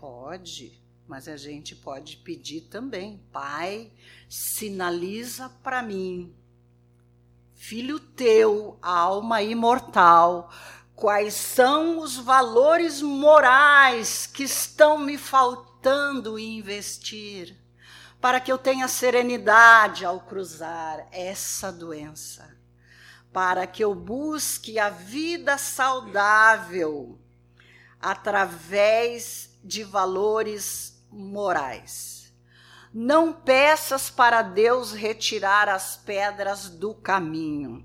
Pode, 0.06 0.78
mas 1.08 1.28
a 1.28 1.36
gente 1.38 1.74
pode 1.74 2.18
pedir 2.18 2.68
também. 2.68 3.24
Pai, 3.32 3.90
sinaliza 4.28 5.48
para 5.62 5.82
mim, 5.82 6.36
filho 7.54 7.98
teu, 7.98 8.78
alma 8.82 9.40
imortal, 9.40 10.52
quais 10.94 11.32
são 11.32 12.00
os 12.00 12.18
valores 12.18 13.00
morais 13.00 14.26
que 14.26 14.42
estão 14.42 14.98
me 14.98 15.16
faltando 15.16 16.38
investir 16.38 17.56
para 18.20 18.40
que 18.40 18.52
eu 18.52 18.58
tenha 18.58 18.88
serenidade 18.88 20.04
ao 20.04 20.20
cruzar 20.20 21.08
essa 21.12 21.72
doença, 21.72 22.54
para 23.32 23.66
que 23.66 23.82
eu 23.82 23.94
busque 23.94 24.78
a 24.78 24.90
vida 24.90 25.56
saudável 25.56 27.18
através 27.98 29.53
de 29.64 29.82
valores 29.82 31.02
morais. 31.10 32.32
Não 32.92 33.32
peças 33.32 34.10
para 34.10 34.42
Deus 34.42 34.92
retirar 34.92 35.68
as 35.68 35.96
pedras 35.96 36.68
do 36.68 36.94
caminho. 36.94 37.84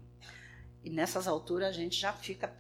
E 0.84 0.90
nessas 0.90 1.28
alturas 1.28 1.70
a 1.70 1.72
gente 1.72 2.00
já 2.00 2.12
fica 2.12 2.54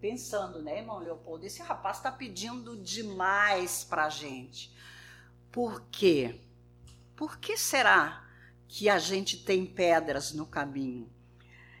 pensando, 0.00 0.62
né, 0.62 0.78
irmão 0.78 0.98
Leopoldo? 0.98 1.46
Esse 1.46 1.62
rapaz 1.62 1.96
está 1.96 2.12
pedindo 2.12 2.76
demais 2.76 3.82
para 3.82 4.04
a 4.04 4.10
gente. 4.10 4.76
Por 5.50 5.82
quê? 5.90 6.40
Por 7.16 7.38
que 7.38 7.56
será 7.56 8.24
que 8.68 8.90
a 8.90 8.98
gente 8.98 9.42
tem 9.42 9.64
pedras 9.64 10.32
no 10.32 10.46
caminho? 10.46 11.10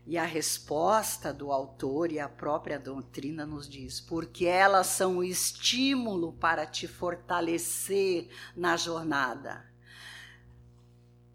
E 0.06 0.16
a 0.16 0.24
resposta 0.24 1.32
do 1.32 1.50
autor 1.50 2.12
e 2.12 2.20
a 2.20 2.28
própria 2.28 2.78
doutrina 2.78 3.44
nos 3.44 3.68
diz: 3.68 4.00
porque 4.00 4.46
elas 4.46 4.86
são 4.86 5.16
o 5.16 5.24
estímulo 5.24 6.32
para 6.34 6.64
te 6.64 6.86
fortalecer 6.86 8.28
na 8.54 8.76
jornada. 8.76 9.66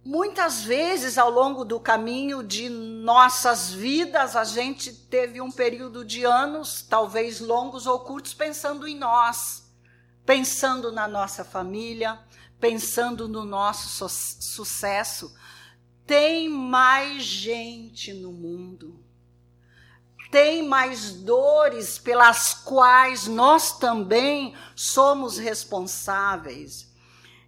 Muitas 0.04 0.64
vezes 0.64 1.18
ao 1.18 1.30
longo 1.30 1.66
do 1.66 1.80
caminho 1.80 2.42
de 2.42 2.70
nossas 2.70 3.72
vidas, 3.72 4.36
a 4.38 4.46
gente 4.46 4.92
teve 4.92 5.42
um 5.42 5.52
período 5.52 6.04
de 6.04 6.24
anos, 6.24 6.82
talvez 6.82 7.40
longos 7.42 7.86
ou 7.86 8.00
curtos, 8.00 8.34
pensando 8.34 8.88
em 8.88 8.98
nós, 8.98 9.70
pensando 10.26 10.92
na 10.92 11.08
nossa 11.10 11.44
família, 11.44 12.18
pensando 12.60 13.28
no 13.28 13.44
nosso 13.44 14.08
su 14.08 14.40
sucesso, 14.42 15.36
tem 16.12 16.50
mais 16.50 17.24
gente 17.24 18.12
no 18.12 18.34
mundo, 18.34 19.00
tem 20.30 20.62
mais 20.62 21.14
dores 21.14 21.98
pelas 21.98 22.54
quais 22.54 23.28
nós 23.28 23.80
também 23.80 24.54
somos 24.76 25.38
responsáveis. 25.38 26.94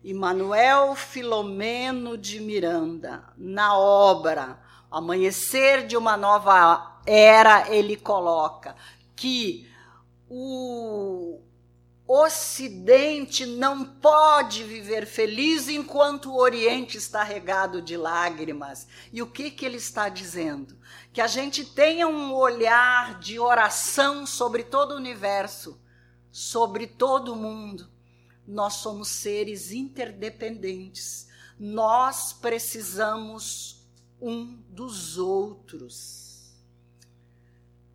E 0.02 0.13
Manuel 0.13 0.95
Filomeno 0.95 2.17
de 2.17 2.39
Miranda, 2.39 3.26
na 3.38 3.78
obra 3.78 4.58
Amanhecer 4.89 5.86
de 5.86 5.97
uma 5.97 6.15
Nova 6.15 7.02
Era, 7.06 7.69
ele 7.69 7.97
coloca 7.97 8.78
que 9.13 9.69
o, 10.30 11.41
Ocidente 12.06 13.46
não 13.46 13.86
pode 13.86 14.63
viver 14.66 15.06
feliz 15.06 15.70
enquanto 15.70 16.32
o 16.32 16.38
Oriente 16.38 16.98
está 16.98 17.24
regado 17.24 17.82
de 17.82 17.96
lágrimas. 17.96 18.88
E 19.12 19.22
o 19.22 19.28
que, 19.28 19.50
que 19.50 19.66
ele 19.66 19.78
está 19.78 20.10
dizendo? 20.10 20.78
Que 21.13 21.22
a 21.22 21.28
gente 21.28 21.63
tenha 21.63 22.06
um 22.06 22.34
olhar 22.34 23.20
de 23.20 23.39
oração 23.39 24.26
sobre 24.26 24.63
todo 24.63 24.92
o 24.92 24.98
universo, 24.98 25.82
sobre 26.30 26.88
todo 26.88 27.32
o 27.32 27.38
mundo. 27.38 27.89
Nós 28.46 28.74
somos 28.76 29.08
seres 29.08 29.72
interdependentes. 29.72 31.30
Nós 31.58 32.34
precisamos 32.34 33.88
um 34.20 34.58
dos 34.68 35.18
outros. 35.18 36.54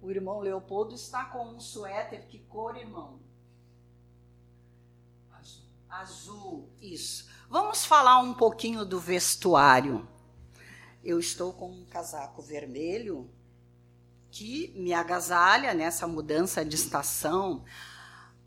O 0.01 0.11
irmão 0.11 0.41
Leopoldo 0.41 0.95
está 0.95 1.27
com 1.27 1.47
um 1.47 1.61
suéter. 1.61 2.27
Que 2.27 2.39
cor, 2.39 2.75
irmão? 2.75 3.28
Azul, 5.91 6.69
isso. 6.83 7.27
Vamos 7.49 7.87
falar 7.87 8.19
um 8.21 8.35
pouquinho 8.35 8.85
do 8.85 9.01
vestuário. 9.01 10.07
Eu 11.03 11.19
estou 11.19 11.53
com 11.53 11.71
um 11.71 11.87
casaco 11.87 12.43
vermelho 12.43 13.31
que 14.31 14.73
me 14.77 14.93
agasalha 14.93 15.73
nessa 15.73 16.07
mudança 16.07 16.63
de 16.63 16.77
estação. 16.77 17.65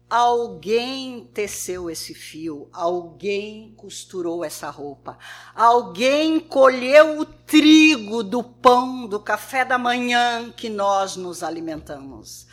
Alguém 0.08 1.26
teceu 1.34 1.90
esse 1.90 2.14
fio, 2.14 2.70
alguém 2.72 3.74
costurou 3.76 4.44
essa 4.44 4.70
roupa, 4.70 5.18
alguém 5.56 6.40
colheu 6.40 7.22
o 7.22 7.26
trigo 7.26 8.22
do 8.22 8.44
pão 8.44 9.08
do 9.08 9.20
café 9.20 9.66
da 9.66 9.80
manhã 9.80 10.52
que 10.52 10.70
nós 10.70 11.16
nos 11.16 11.42
alimentamos. 11.42 12.46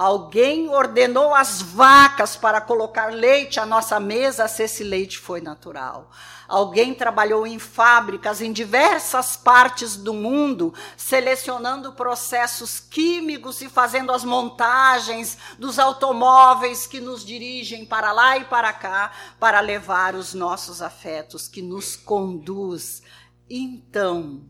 Alguém 0.00 0.70
ordenou 0.70 1.34
as 1.34 1.60
vacas 1.60 2.34
para 2.34 2.58
colocar 2.58 3.12
leite 3.12 3.60
à 3.60 3.66
nossa 3.66 4.00
mesa 4.00 4.48
se 4.48 4.62
esse 4.62 4.82
leite 4.82 5.18
foi 5.18 5.42
natural. 5.42 6.10
Alguém 6.48 6.94
trabalhou 6.94 7.46
em 7.46 7.58
fábricas 7.58 8.40
em 8.40 8.50
diversas 8.50 9.36
partes 9.36 9.96
do 9.96 10.14
mundo, 10.14 10.72
selecionando 10.96 11.92
processos 11.92 12.80
químicos 12.80 13.60
e 13.60 13.68
fazendo 13.68 14.10
as 14.10 14.24
montagens 14.24 15.36
dos 15.58 15.78
automóveis 15.78 16.86
que 16.86 16.98
nos 16.98 17.22
dirigem 17.22 17.84
para 17.84 18.10
lá 18.10 18.38
e 18.38 18.46
para 18.46 18.72
cá 18.72 19.12
para 19.38 19.60
levar 19.60 20.14
os 20.14 20.32
nossos 20.32 20.80
afetos, 20.80 21.46
que 21.46 21.60
nos 21.60 21.94
conduz. 21.94 23.02
Então, 23.50 24.48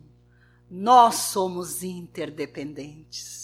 nós 0.71 1.17
somos 1.17 1.83
interdependentes 1.83 3.40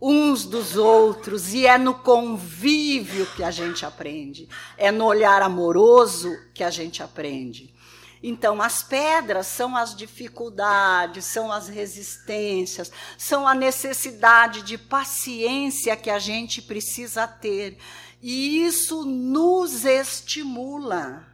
uns 0.00 0.44
dos 0.46 0.76
outros, 0.76 1.52
e 1.52 1.66
é 1.66 1.76
no 1.76 1.94
convívio 1.94 3.26
que 3.36 3.44
a 3.44 3.50
gente 3.50 3.84
aprende, 3.84 4.48
é 4.78 4.90
no 4.90 5.04
olhar 5.04 5.42
amoroso 5.42 6.34
que 6.54 6.64
a 6.64 6.70
gente 6.70 7.02
aprende. 7.02 7.74
Então, 8.22 8.60
as 8.60 8.82
pedras 8.82 9.46
são 9.46 9.76
as 9.76 9.94
dificuldades, 9.94 11.24
são 11.24 11.50
as 11.50 11.68
resistências, 11.68 12.92
são 13.16 13.48
a 13.48 13.54
necessidade 13.54 14.62
de 14.62 14.76
paciência 14.76 15.96
que 15.96 16.10
a 16.10 16.18
gente 16.18 16.60
precisa 16.60 17.26
ter. 17.26 17.78
E 18.20 18.64
isso 18.64 19.06
nos 19.06 19.86
estimula 19.86 21.26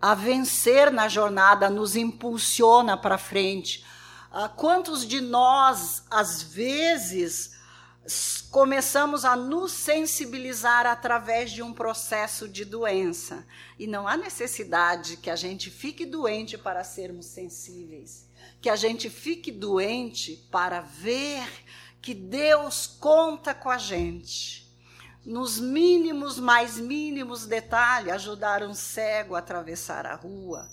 a 0.00 0.14
vencer 0.14 0.90
na 0.90 1.08
jornada, 1.08 1.68
nos 1.68 1.94
impulsiona 1.94 2.96
para 2.96 3.18
frente 3.18 3.84
quantos 4.56 5.04
de 5.06 5.20
nós, 5.20 6.04
às 6.08 6.42
vezes, 6.42 7.52
começamos 8.50 9.24
a 9.24 9.34
nos 9.34 9.72
sensibilizar 9.72 10.86
através 10.86 11.50
de 11.50 11.62
um 11.62 11.72
processo 11.72 12.48
de 12.48 12.64
doença? 12.64 13.44
E 13.78 13.86
não 13.86 14.06
há 14.06 14.16
necessidade 14.16 15.16
que 15.16 15.30
a 15.30 15.36
gente 15.36 15.68
fique 15.70 16.06
doente 16.06 16.56
para 16.56 16.84
sermos 16.84 17.26
sensíveis, 17.26 18.28
que 18.60 18.70
a 18.70 18.76
gente 18.76 19.10
fique 19.10 19.50
doente 19.50 20.46
para 20.50 20.80
ver 20.80 21.48
que 22.00 22.14
Deus 22.14 22.86
conta 22.86 23.52
com 23.54 23.68
a 23.68 23.78
gente. 23.78 24.68
nos 25.22 25.60
mínimos, 25.60 26.38
mais 26.38 26.78
mínimos 26.78 27.46
detalhes, 27.46 28.10
ajudar 28.14 28.62
um 28.62 28.72
cego 28.72 29.34
a 29.34 29.38
atravessar 29.40 30.06
a 30.06 30.14
rua, 30.14 30.66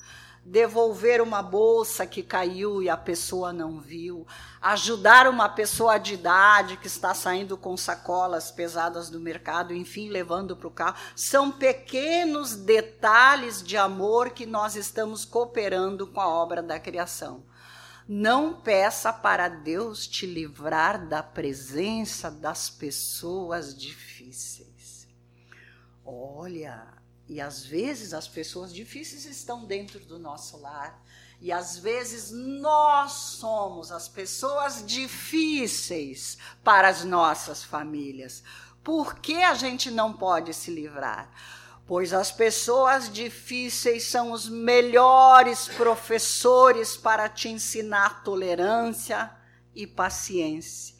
devolver 0.47 1.21
uma 1.21 1.41
bolsa 1.41 2.07
que 2.07 2.23
caiu 2.23 2.81
e 2.81 2.89
a 2.89 2.95
pessoa 2.95 3.51
não 3.51 3.81
viu, 3.81 4.25
ajudar 4.61 5.27
uma 5.27 5.49
pessoa 5.49 5.97
de 5.97 6.13
idade 6.13 6.77
que 6.77 6.87
está 6.87 7.13
saindo 7.13 7.57
com 7.57 7.75
sacolas 7.75 8.49
pesadas 8.49 9.09
do 9.09 9.19
mercado, 9.19 9.73
enfim, 9.73 10.07
levando 10.07 10.55
para 10.55 10.67
o 10.67 10.71
carro. 10.71 10.95
São 11.17 11.51
pequenos 11.51 12.55
detalhes 12.55 13.61
de 13.61 13.75
amor 13.75 14.29
que 14.29 14.45
nós 14.45 14.77
estamos 14.77 15.25
cooperando 15.25 16.07
com 16.07 16.21
a 16.21 16.29
obra 16.29 16.63
da 16.63 16.79
criação. 16.79 17.43
Não 18.07 18.53
peça 18.53 19.11
para 19.11 19.49
Deus 19.49 20.07
te 20.07 20.25
livrar 20.25 21.09
da 21.09 21.21
presença 21.21 22.31
das 22.31 22.69
pessoas 22.69 23.77
difíceis. 23.77 25.09
Olha, 26.05 26.96
e 27.29 27.41
às 27.41 27.65
vezes 27.65 28.13
as 28.13 28.27
pessoas 28.27 28.73
difíceis 28.73 29.25
estão 29.25 29.65
dentro 29.65 29.99
do 29.99 30.17
nosso 30.17 30.57
lar. 30.57 31.03
E 31.39 31.51
às 31.51 31.77
vezes 31.77 32.31
nós 32.31 33.11
somos 33.11 33.91
as 33.91 34.07
pessoas 34.07 34.83
difíceis 34.85 36.37
para 36.63 36.87
as 36.87 37.03
nossas 37.03 37.63
famílias. 37.63 38.43
Por 38.83 39.19
que 39.19 39.43
a 39.43 39.53
gente 39.53 39.91
não 39.91 40.13
pode 40.13 40.53
se 40.53 40.71
livrar? 40.71 41.29
Pois 41.85 42.13
as 42.13 42.31
pessoas 42.31 43.11
difíceis 43.11 44.03
são 44.03 44.31
os 44.31 44.49
melhores 44.49 45.67
professores 45.67 46.97
para 46.97 47.29
te 47.29 47.49
ensinar 47.49 48.23
tolerância 48.23 49.31
e 49.75 49.85
paciência. 49.85 50.95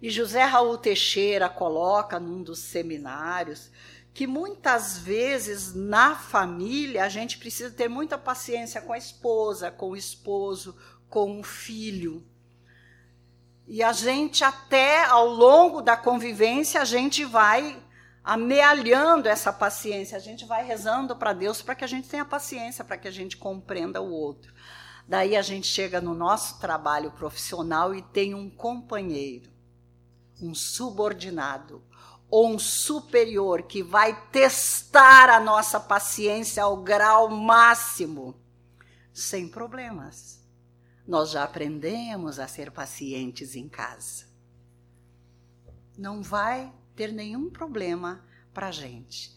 E 0.00 0.10
José 0.10 0.44
Raul 0.44 0.78
Teixeira 0.78 1.48
coloca 1.48 2.18
num 2.18 2.42
dos 2.42 2.58
seminários 2.58 3.70
que 4.14 4.28
muitas 4.28 4.96
vezes 4.96 5.74
na 5.74 6.14
família 6.14 7.04
a 7.04 7.08
gente 7.08 7.36
precisa 7.36 7.74
ter 7.74 7.88
muita 7.88 8.16
paciência 8.16 8.80
com 8.80 8.92
a 8.92 8.98
esposa, 8.98 9.72
com 9.72 9.90
o 9.90 9.96
esposo, 9.96 10.76
com 11.10 11.40
o 11.40 11.42
filho. 11.42 12.24
E 13.66 13.82
a 13.82 13.92
gente 13.92 14.44
até 14.44 15.04
ao 15.04 15.26
longo 15.26 15.82
da 15.82 15.96
convivência 15.96 16.80
a 16.80 16.84
gente 16.84 17.24
vai 17.24 17.82
amealhando 18.22 19.28
essa 19.28 19.52
paciência, 19.52 20.16
a 20.16 20.20
gente 20.20 20.46
vai 20.46 20.64
rezando 20.64 21.16
para 21.16 21.32
Deus 21.32 21.60
para 21.60 21.74
que 21.74 21.84
a 21.84 21.88
gente 21.88 22.08
tenha 22.08 22.24
paciência, 22.24 22.84
para 22.84 22.96
que 22.96 23.08
a 23.08 23.10
gente 23.10 23.36
compreenda 23.36 24.00
o 24.00 24.12
outro. 24.12 24.54
Daí 25.08 25.36
a 25.36 25.42
gente 25.42 25.66
chega 25.66 26.00
no 26.00 26.14
nosso 26.14 26.60
trabalho 26.60 27.10
profissional 27.10 27.92
e 27.92 28.00
tem 28.00 28.32
um 28.32 28.48
companheiro, 28.48 29.50
um 30.40 30.54
subordinado, 30.54 31.82
ou 32.30 32.48
um 32.48 32.58
superior 32.58 33.62
que 33.62 33.82
vai 33.82 34.28
testar 34.30 35.30
a 35.30 35.40
nossa 35.40 35.78
paciência 35.78 36.62
ao 36.62 36.76
grau 36.78 37.28
máximo, 37.28 38.34
sem 39.12 39.48
problemas. 39.48 40.42
Nós 41.06 41.30
já 41.30 41.44
aprendemos 41.44 42.38
a 42.38 42.48
ser 42.48 42.70
pacientes 42.70 43.54
em 43.54 43.68
casa. 43.68 44.26
Não 45.96 46.22
vai 46.22 46.72
ter 46.96 47.12
nenhum 47.12 47.50
problema 47.50 48.24
para 48.52 48.68
a 48.68 48.72
gente. 48.72 49.36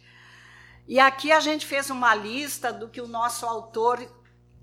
E 0.87 0.99
aqui 0.99 1.31
a 1.31 1.39
gente 1.39 1.65
fez 1.65 1.89
uma 1.89 2.15
lista 2.15 2.71
do 2.71 2.87
que 2.87 3.01
o 3.01 3.07
nosso 3.07 3.45
autor 3.45 4.09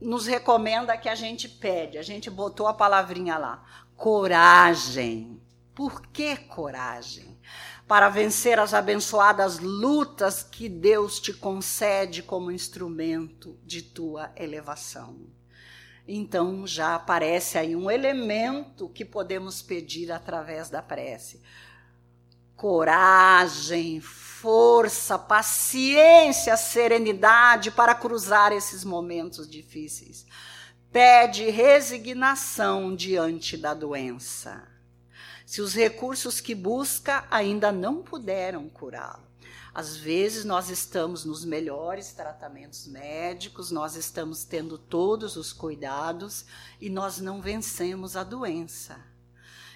nos 0.00 0.26
recomenda 0.26 0.96
que 0.96 1.08
a 1.08 1.14
gente 1.14 1.48
pede. 1.48 1.98
A 1.98 2.02
gente 2.02 2.30
botou 2.30 2.66
a 2.66 2.74
palavrinha 2.74 3.36
lá: 3.36 3.64
coragem. 3.96 5.40
Por 5.74 6.06
que 6.06 6.36
coragem? 6.36 7.38
Para 7.86 8.08
vencer 8.08 8.58
as 8.58 8.72
abençoadas 8.72 9.58
lutas 9.58 10.42
que 10.42 10.68
Deus 10.68 11.20
te 11.20 11.32
concede 11.32 12.22
como 12.22 12.50
instrumento 12.50 13.58
de 13.62 13.82
tua 13.82 14.32
elevação. 14.36 15.26
Então 16.06 16.66
já 16.66 16.94
aparece 16.94 17.58
aí 17.58 17.76
um 17.76 17.90
elemento 17.90 18.88
que 18.88 19.04
podemos 19.04 19.60
pedir 19.60 20.10
através 20.10 20.70
da 20.70 20.82
prece. 20.82 21.42
Coragem, 22.56 24.00
força, 24.00 25.18
paciência, 25.18 26.56
serenidade 26.56 27.70
para 27.70 27.94
cruzar 27.94 28.52
esses 28.52 28.84
momentos 28.84 29.48
difíceis. 29.48 30.26
Pede 30.90 31.50
resignação 31.50 32.94
diante 32.94 33.56
da 33.56 33.74
doença 33.74 34.73
se 35.54 35.62
os 35.62 35.72
recursos 35.72 36.40
que 36.40 36.52
busca 36.52 37.28
ainda 37.30 37.70
não 37.70 38.02
puderam 38.02 38.68
curá-lo. 38.68 39.22
Às 39.72 39.96
vezes 39.96 40.44
nós 40.44 40.68
estamos 40.68 41.24
nos 41.24 41.44
melhores 41.44 42.12
tratamentos 42.12 42.88
médicos, 42.88 43.70
nós 43.70 43.94
estamos 43.94 44.44
tendo 44.44 44.76
todos 44.76 45.36
os 45.36 45.52
cuidados 45.52 46.44
e 46.80 46.90
nós 46.90 47.20
não 47.20 47.40
vencemos 47.40 48.16
a 48.16 48.24
doença. 48.24 49.00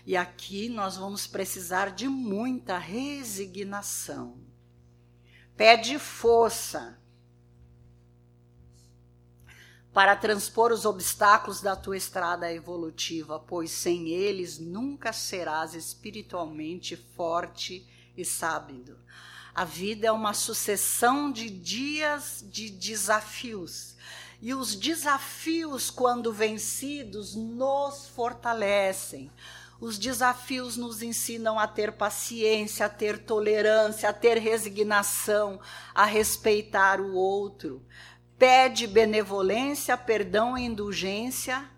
E 0.05 0.17
aqui 0.17 0.69
nós 0.69 0.97
vamos 0.97 1.29
precisar 1.29 1.93
de 1.93 2.09
muita 2.09 2.77
resignação. 2.77 4.37
Pede 5.57 5.97
força 6.01 6.99
para 9.93 10.15
transpor 10.15 10.73
os 10.73 10.85
obstáculos 10.85 11.61
da 11.61 11.75
tua 11.75 11.97
estrada 11.97 12.53
evolutiva, 12.53 13.39
pois 13.41 13.71
sem 13.71 14.09
eles 14.09 14.59
nunca 14.59 15.13
serás 15.13 15.75
espiritualmente 15.75 16.97
forte 17.17 17.87
e 18.17 18.25
sábio. 18.25 18.99
A 19.55 19.65
vida 19.65 20.07
é 20.07 20.13
uma 20.13 20.35
sucessão 20.35 21.33
de 21.33 21.51
dias 21.51 22.45
de 22.49 22.71
desafios. 22.71 23.97
E 24.41 24.55
os 24.55 24.77
desafios, 24.77 25.91
quando 25.91 26.33
vencidos, 26.33 27.35
nos 27.35 28.07
fortalecem. 28.07 29.33
Os 29.81 29.99
desafios 29.99 30.77
nos 30.77 31.03
ensinam 31.03 31.59
a 31.59 31.67
ter 31.67 31.93
paciência, 31.93 32.87
a 32.87 32.89
ter 32.89 33.19
tolerância, 33.19 34.09
a 34.09 34.13
ter 34.13 34.39
resignação, 34.39 35.61
a 35.93 36.05
respeitar 36.05 37.01
o 37.01 37.15
outro 37.15 37.85
pede 38.39 38.87
benevolência, 38.87 39.97
perdão 39.97 40.57
e 40.57 40.65
indulgência 40.65 41.69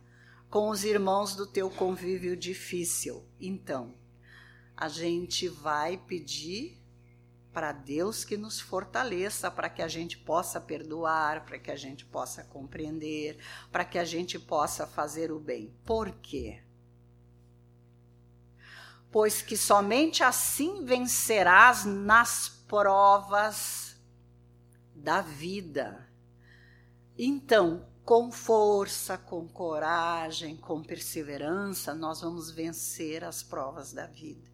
com 0.50 0.68
os 0.68 0.84
irmãos 0.84 1.34
do 1.34 1.46
teu 1.46 1.70
convívio 1.70 2.36
difícil. 2.36 3.24
Então, 3.40 3.94
a 4.76 4.88
gente 4.88 5.48
vai 5.48 5.96
pedir 5.96 6.78
para 7.50 7.72
Deus 7.72 8.24
que 8.24 8.36
nos 8.36 8.60
fortaleça, 8.60 9.50
para 9.50 9.70
que 9.70 9.80
a 9.80 9.88
gente 9.88 10.18
possa 10.18 10.60
perdoar, 10.60 11.44
para 11.44 11.58
que 11.58 11.70
a 11.70 11.76
gente 11.76 12.04
possa 12.04 12.44
compreender, 12.44 13.38
para 13.72 13.84
que 13.84 13.98
a 13.98 14.04
gente 14.04 14.38
possa 14.38 14.86
fazer 14.86 15.32
o 15.32 15.40
bem. 15.40 15.74
Por 15.84 16.12
quê? 16.12 16.62
Pois 19.10 19.42
que 19.42 19.56
somente 19.56 20.22
assim 20.22 20.84
vencerás 20.84 21.84
nas 21.84 22.48
provas 22.68 23.96
da 24.94 25.20
vida 25.20 26.09
então, 27.26 27.86
com 28.04 28.32
força, 28.32 29.18
com 29.18 29.46
coragem, 29.46 30.56
com 30.56 30.82
perseverança, 30.82 31.94
nós 31.94 32.20
vamos 32.22 32.50
vencer 32.50 33.22
as 33.22 33.42
provas 33.42 33.92
da 33.92 34.06
vida. 34.06 34.50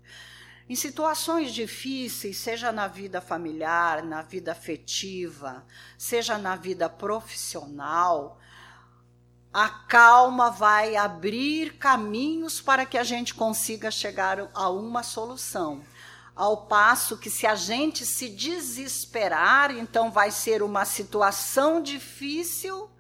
Em 0.68 0.74
situações 0.74 1.55
difíceis, 1.55 2.38
seja 2.38 2.72
na 2.72 2.88
vida 2.88 3.20
familiar, 3.20 4.02
na 4.02 4.20
vida 4.22 4.50
afetiva, 4.50 5.64
seja 5.96 6.37
na 6.38 6.57
vida 6.57 6.88
profissional, 6.88 8.38
a 9.52 9.68
calma 9.68 10.50
vai 10.50 10.96
abrir 10.96 11.79
caminhos 11.79 12.61
para 12.61 12.85
que 12.85 12.98
a 12.98 13.05
gente 13.05 13.33
consiga 13.33 13.90
chegar 13.90 14.50
a 14.52 14.68
uma 14.68 15.02
solução. 15.02 15.83
Ao 16.37 16.66
passo 16.66 17.16
que, 17.16 17.31
se 17.31 17.46
a 17.46 17.55
gente 17.55 18.05
se 18.05 18.29
desesperar, 18.29 19.70
então 19.70 20.11
vai 20.11 20.31
ser 20.31 20.62
uma 20.62 20.85
situação 20.85 21.83
difícil, 21.83 22.90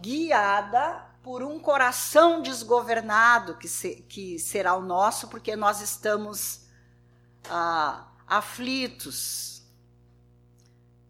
guiada 0.00 1.06
por 1.22 1.42
um 1.42 1.60
coração 1.60 2.40
desgovernado, 2.40 3.58
que, 3.58 3.68
se, 3.68 3.96
que 4.08 4.38
será 4.38 4.74
o 4.74 4.80
nosso, 4.80 5.28
porque 5.28 5.54
nós 5.54 5.82
estamos 5.82 6.62
ah, 7.50 8.08
aflitos. 8.26 9.62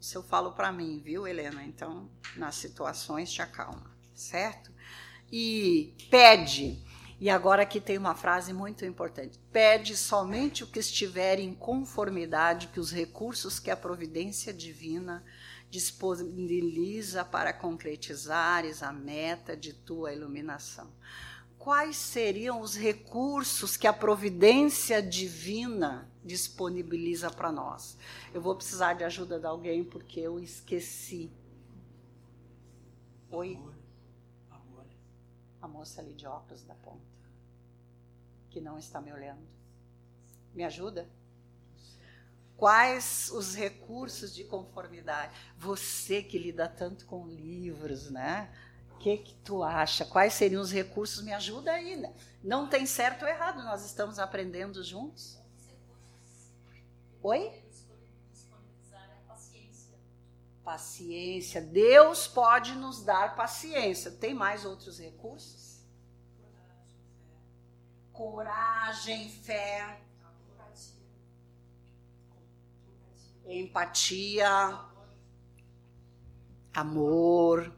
Isso 0.00 0.18
eu 0.18 0.22
falo 0.24 0.50
para 0.50 0.72
mim, 0.72 0.98
viu, 0.98 1.24
Helena? 1.24 1.62
Então, 1.62 2.10
nas 2.34 2.56
situações, 2.56 3.30
te 3.30 3.42
acalma, 3.42 3.92
certo? 4.12 4.72
E 5.30 5.94
pede 6.10 6.82
e 7.20 7.28
agora 7.28 7.62
aqui 7.62 7.80
tem 7.80 7.98
uma 7.98 8.14
frase 8.14 8.52
muito 8.52 8.84
importante: 8.84 9.38
pede 9.52 9.96
somente 9.96 10.64
o 10.64 10.66
que 10.66 10.78
estiver 10.78 11.38
em 11.38 11.54
conformidade 11.54 12.68
que 12.68 12.80
os 12.80 12.92
recursos 12.92 13.58
que 13.58 13.70
a 13.70 13.76
providência 13.76 14.52
divina 14.52 15.24
disponibiliza 15.70 17.24
para 17.24 17.52
concretizares 17.52 18.82
a 18.82 18.92
meta 18.92 19.56
de 19.56 19.72
tua 19.72 20.12
iluminação. 20.12 20.90
quais 21.58 21.96
seriam 21.96 22.60
os 22.60 22.76
recursos 22.76 23.76
que 23.76 23.86
a 23.86 23.92
providência 23.92 25.02
divina 25.02 26.08
disponibiliza 26.24 27.30
para 27.30 27.50
nós. 27.50 27.98
Eu 28.32 28.40
vou 28.40 28.54
precisar 28.54 28.94
de 28.94 29.04
ajuda 29.04 29.38
de 29.38 29.46
alguém 29.46 29.84
porque 29.84 30.20
eu 30.20 30.38
esqueci. 30.38 31.30
Oi? 33.30 33.56
Amor. 33.56 33.74
Amor. 34.50 34.86
A 35.60 35.68
moça 35.68 36.00
ali 36.00 36.14
de 36.14 36.26
óculos 36.26 36.62
da 36.62 36.74
ponta, 36.74 37.04
que 38.58 38.64
não 38.64 38.76
está 38.76 39.00
me 39.00 39.12
olhando. 39.12 39.46
Me 40.52 40.64
ajuda? 40.64 41.08
Quais 42.56 43.30
os 43.30 43.54
recursos 43.54 44.34
de 44.34 44.42
conformidade? 44.42 45.32
Você 45.56 46.20
que 46.24 46.36
lida 46.36 46.68
tanto 46.68 47.06
com 47.06 47.28
livros, 47.28 48.10
né? 48.10 48.52
O 48.90 48.98
que, 48.98 49.16
que 49.18 49.34
tu 49.44 49.62
acha? 49.62 50.04
Quais 50.04 50.34
seriam 50.34 50.60
os 50.60 50.72
recursos? 50.72 51.22
Me 51.22 51.32
ajuda 51.32 51.70
aí, 51.70 51.94
né? 51.94 52.12
Não 52.42 52.68
tem 52.68 52.84
certo 52.84 53.22
ou 53.22 53.28
errado, 53.28 53.62
nós 53.62 53.84
estamos 53.84 54.18
aprendendo 54.18 54.82
juntos. 54.82 55.38
Oi? 57.22 57.62
Paciência. 60.64 61.60
Deus 61.60 62.26
pode 62.26 62.74
nos 62.74 63.04
dar 63.04 63.36
paciência. 63.36 64.10
Tem 64.10 64.34
mais 64.34 64.64
outros 64.64 64.98
recursos? 64.98 65.67
Coragem, 68.18 69.30
fé. 69.30 70.00
Empatia. 73.46 74.76
Amor. 76.74 77.72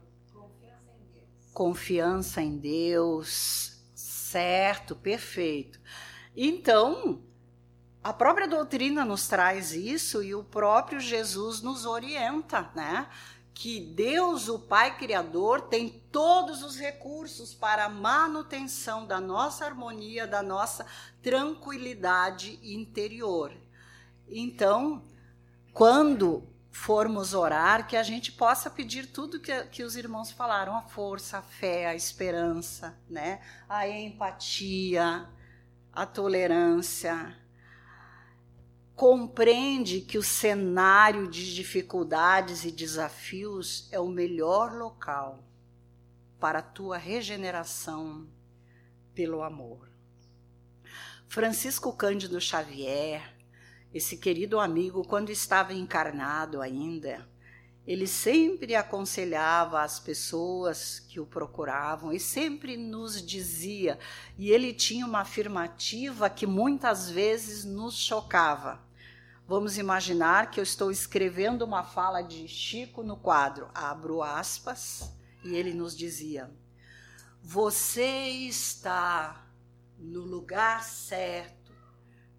Confiança 1.53 2.41
em 2.41 2.57
Deus. 2.57 3.83
Certo, 3.93 4.95
perfeito. 4.95 5.79
Então, 6.35 7.21
a 8.03 8.11
própria 8.11 8.47
doutrina 8.47 9.05
nos 9.05 9.27
traz 9.27 9.73
isso 9.73 10.23
e 10.23 10.33
o 10.33 10.43
próprio 10.43 10.99
Jesus 10.99 11.61
nos 11.61 11.85
orienta, 11.85 12.71
né? 12.73 13.07
Que 13.53 13.79
Deus, 13.79 14.47
o 14.47 14.57
Pai 14.57 14.97
Criador, 14.97 15.61
tem 15.61 16.01
todos 16.11 16.63
os 16.63 16.77
recursos 16.77 17.53
para 17.53 17.85
a 17.85 17.89
manutenção 17.89 19.05
da 19.05 19.19
nossa 19.19 19.65
harmonia, 19.65 20.25
da 20.25 20.41
nossa 20.41 20.85
tranquilidade 21.21 22.59
interior. 22.63 23.53
Então, 24.27 25.03
quando 25.73 26.47
formos 26.71 27.33
orar, 27.33 27.87
que 27.87 27.97
a 27.97 28.03
gente 28.03 28.31
possa 28.31 28.69
pedir 28.69 29.07
tudo 29.07 29.39
que, 29.39 29.63
que 29.65 29.83
os 29.83 29.95
irmãos 29.95 30.31
falaram: 30.31 30.75
a 30.75 30.81
força, 30.81 31.39
a 31.39 31.41
fé, 31.41 31.87
a 31.87 31.95
esperança, 31.95 32.97
né? 33.09 33.41
a 33.67 33.87
empatia, 33.87 35.29
a 35.93 36.05
tolerância 36.05 37.40
compreende 39.01 39.99
que 40.01 40.19
o 40.19 40.21
cenário 40.21 41.27
de 41.27 41.55
dificuldades 41.55 42.65
e 42.65 42.71
desafios 42.71 43.89
é 43.91 43.99
o 43.99 44.07
melhor 44.07 44.73
local 44.73 45.43
para 46.39 46.59
a 46.59 46.61
tua 46.61 46.99
regeneração 46.99 48.27
pelo 49.15 49.41
amor. 49.41 49.89
Francisco 51.27 51.91
Cândido 51.93 52.39
Xavier, 52.39 53.35
esse 53.91 54.17
querido 54.17 54.59
amigo, 54.59 55.03
quando 55.03 55.31
estava 55.31 55.73
encarnado 55.73 56.61
ainda, 56.61 57.27
ele 57.87 58.05
sempre 58.05 58.75
aconselhava 58.75 59.81
as 59.81 59.99
pessoas 59.99 60.99
que 60.99 61.19
o 61.19 61.25
procuravam 61.25 62.13
e 62.13 62.19
sempre 62.19 62.77
nos 62.77 63.19
dizia, 63.19 63.97
e 64.37 64.51
ele 64.51 64.71
tinha 64.71 65.07
uma 65.07 65.21
afirmativa 65.21 66.29
que 66.29 66.45
muitas 66.45 67.09
vezes 67.09 67.65
nos 67.65 67.95
chocava. 67.95 68.90
Vamos 69.51 69.77
imaginar 69.77 70.49
que 70.49 70.61
eu 70.61 70.63
estou 70.63 70.89
escrevendo 70.89 71.63
uma 71.63 71.83
fala 71.83 72.21
de 72.21 72.47
Chico 72.47 73.03
no 73.03 73.17
quadro, 73.17 73.69
abro 73.75 74.23
aspas, 74.23 75.11
e 75.43 75.53
ele 75.53 75.73
nos 75.73 75.93
dizia: 75.93 76.49
Você 77.43 78.29
está 78.47 79.45
no 79.97 80.21
lugar 80.21 80.85
certo, 80.85 81.73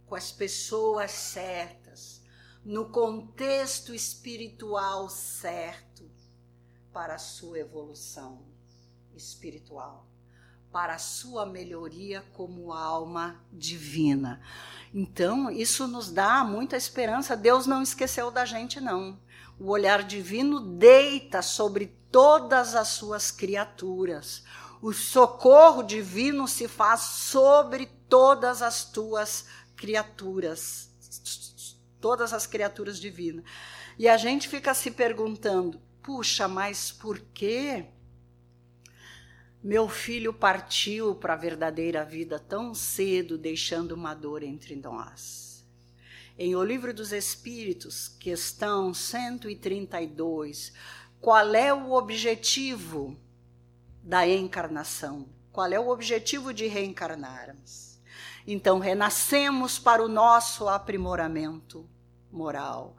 com 0.06 0.14
as 0.14 0.32
pessoas 0.32 1.10
certas, 1.10 2.24
no 2.64 2.88
contexto 2.88 3.94
espiritual 3.94 5.10
certo 5.10 6.10
para 6.94 7.16
a 7.16 7.18
sua 7.18 7.58
evolução 7.58 8.42
espiritual, 9.14 10.08
para 10.72 10.94
a 10.94 10.98
sua 10.98 11.44
melhoria 11.44 12.24
como 12.32 12.72
alma 12.72 13.36
divina. 13.52 14.40
Então, 14.92 15.50
isso 15.50 15.86
nos 15.86 16.10
dá 16.10 16.42
muita 16.42 16.76
esperança. 16.76 17.36
Deus 17.36 17.66
não 17.66 17.82
esqueceu 17.82 18.30
da 18.30 18.46
gente, 18.46 18.80
não. 18.80 19.20
O 19.60 19.68
olhar 19.68 20.02
divino 20.02 20.58
deita 20.58 21.42
sobre 21.42 21.86
todas 22.10 22.74
as 22.74 22.88
suas 22.88 23.30
criaturas. 23.30 24.42
O 24.80 24.92
socorro 24.92 25.82
divino 25.82 26.48
se 26.48 26.66
faz 26.66 27.00
sobre 27.00 27.86
todas 28.08 28.62
as 28.62 28.84
tuas 28.84 29.46
criaturas, 29.76 30.90
todas 32.00 32.32
as 32.32 32.46
criaturas 32.46 32.98
divinas. 32.98 33.44
E 33.98 34.08
a 34.08 34.16
gente 34.16 34.48
fica 34.48 34.74
se 34.74 34.90
perguntando: 34.90 35.80
puxa, 36.02 36.48
mas 36.48 36.90
por 36.90 37.20
quê? 37.32 37.86
Meu 39.62 39.88
filho 39.88 40.34
partiu 40.34 41.14
para 41.14 41.34
a 41.34 41.36
verdadeira 41.36 42.04
vida 42.04 42.36
tão 42.36 42.74
cedo, 42.74 43.38
deixando 43.38 43.92
uma 43.92 44.12
dor 44.12 44.42
entre 44.42 44.74
nós. 44.74 45.64
Em 46.36 46.56
O 46.56 46.64
Livro 46.64 46.92
dos 46.92 47.12
Espíritos, 47.12 48.08
questão 48.08 48.92
132, 48.92 50.72
qual 51.20 51.54
é 51.54 51.72
o 51.72 51.92
objetivo 51.92 53.16
da 54.02 54.26
encarnação? 54.26 55.28
Qual 55.52 55.72
é 55.72 55.78
o 55.78 55.90
objetivo 55.90 56.52
de 56.52 56.66
reencarnarmos? 56.66 58.00
Então, 58.44 58.80
renascemos 58.80 59.78
para 59.78 60.02
o 60.02 60.08
nosso 60.08 60.68
aprimoramento 60.68 61.88
moral 62.32 62.96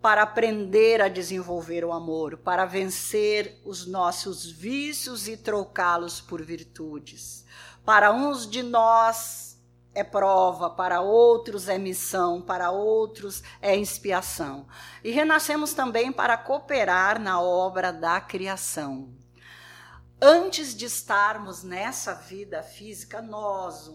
para 0.00 0.22
aprender 0.22 1.02
a 1.02 1.08
desenvolver 1.08 1.84
o 1.84 1.92
amor, 1.92 2.38
para 2.38 2.64
vencer 2.64 3.60
os 3.64 3.86
nossos 3.86 4.50
vícios 4.50 5.28
e 5.28 5.36
trocá-los 5.36 6.20
por 6.20 6.42
virtudes. 6.42 7.44
Para 7.84 8.10
uns 8.10 8.48
de 8.48 8.62
nós 8.62 9.50
é 9.94 10.02
prova, 10.02 10.70
para 10.70 11.00
outros 11.00 11.68
é 11.68 11.76
missão, 11.76 12.40
para 12.40 12.70
outros 12.70 13.42
é 13.60 13.76
expiação. 13.76 14.66
E 15.04 15.10
renascemos 15.10 15.74
também 15.74 16.10
para 16.12 16.36
cooperar 16.36 17.20
na 17.20 17.40
obra 17.40 17.92
da 17.92 18.20
criação. 18.20 19.12
Antes 20.22 20.74
de 20.74 20.86
estarmos 20.86 21.62
nessa 21.62 22.14
vida 22.14 22.62
física, 22.62 23.20
nós, 23.20 23.90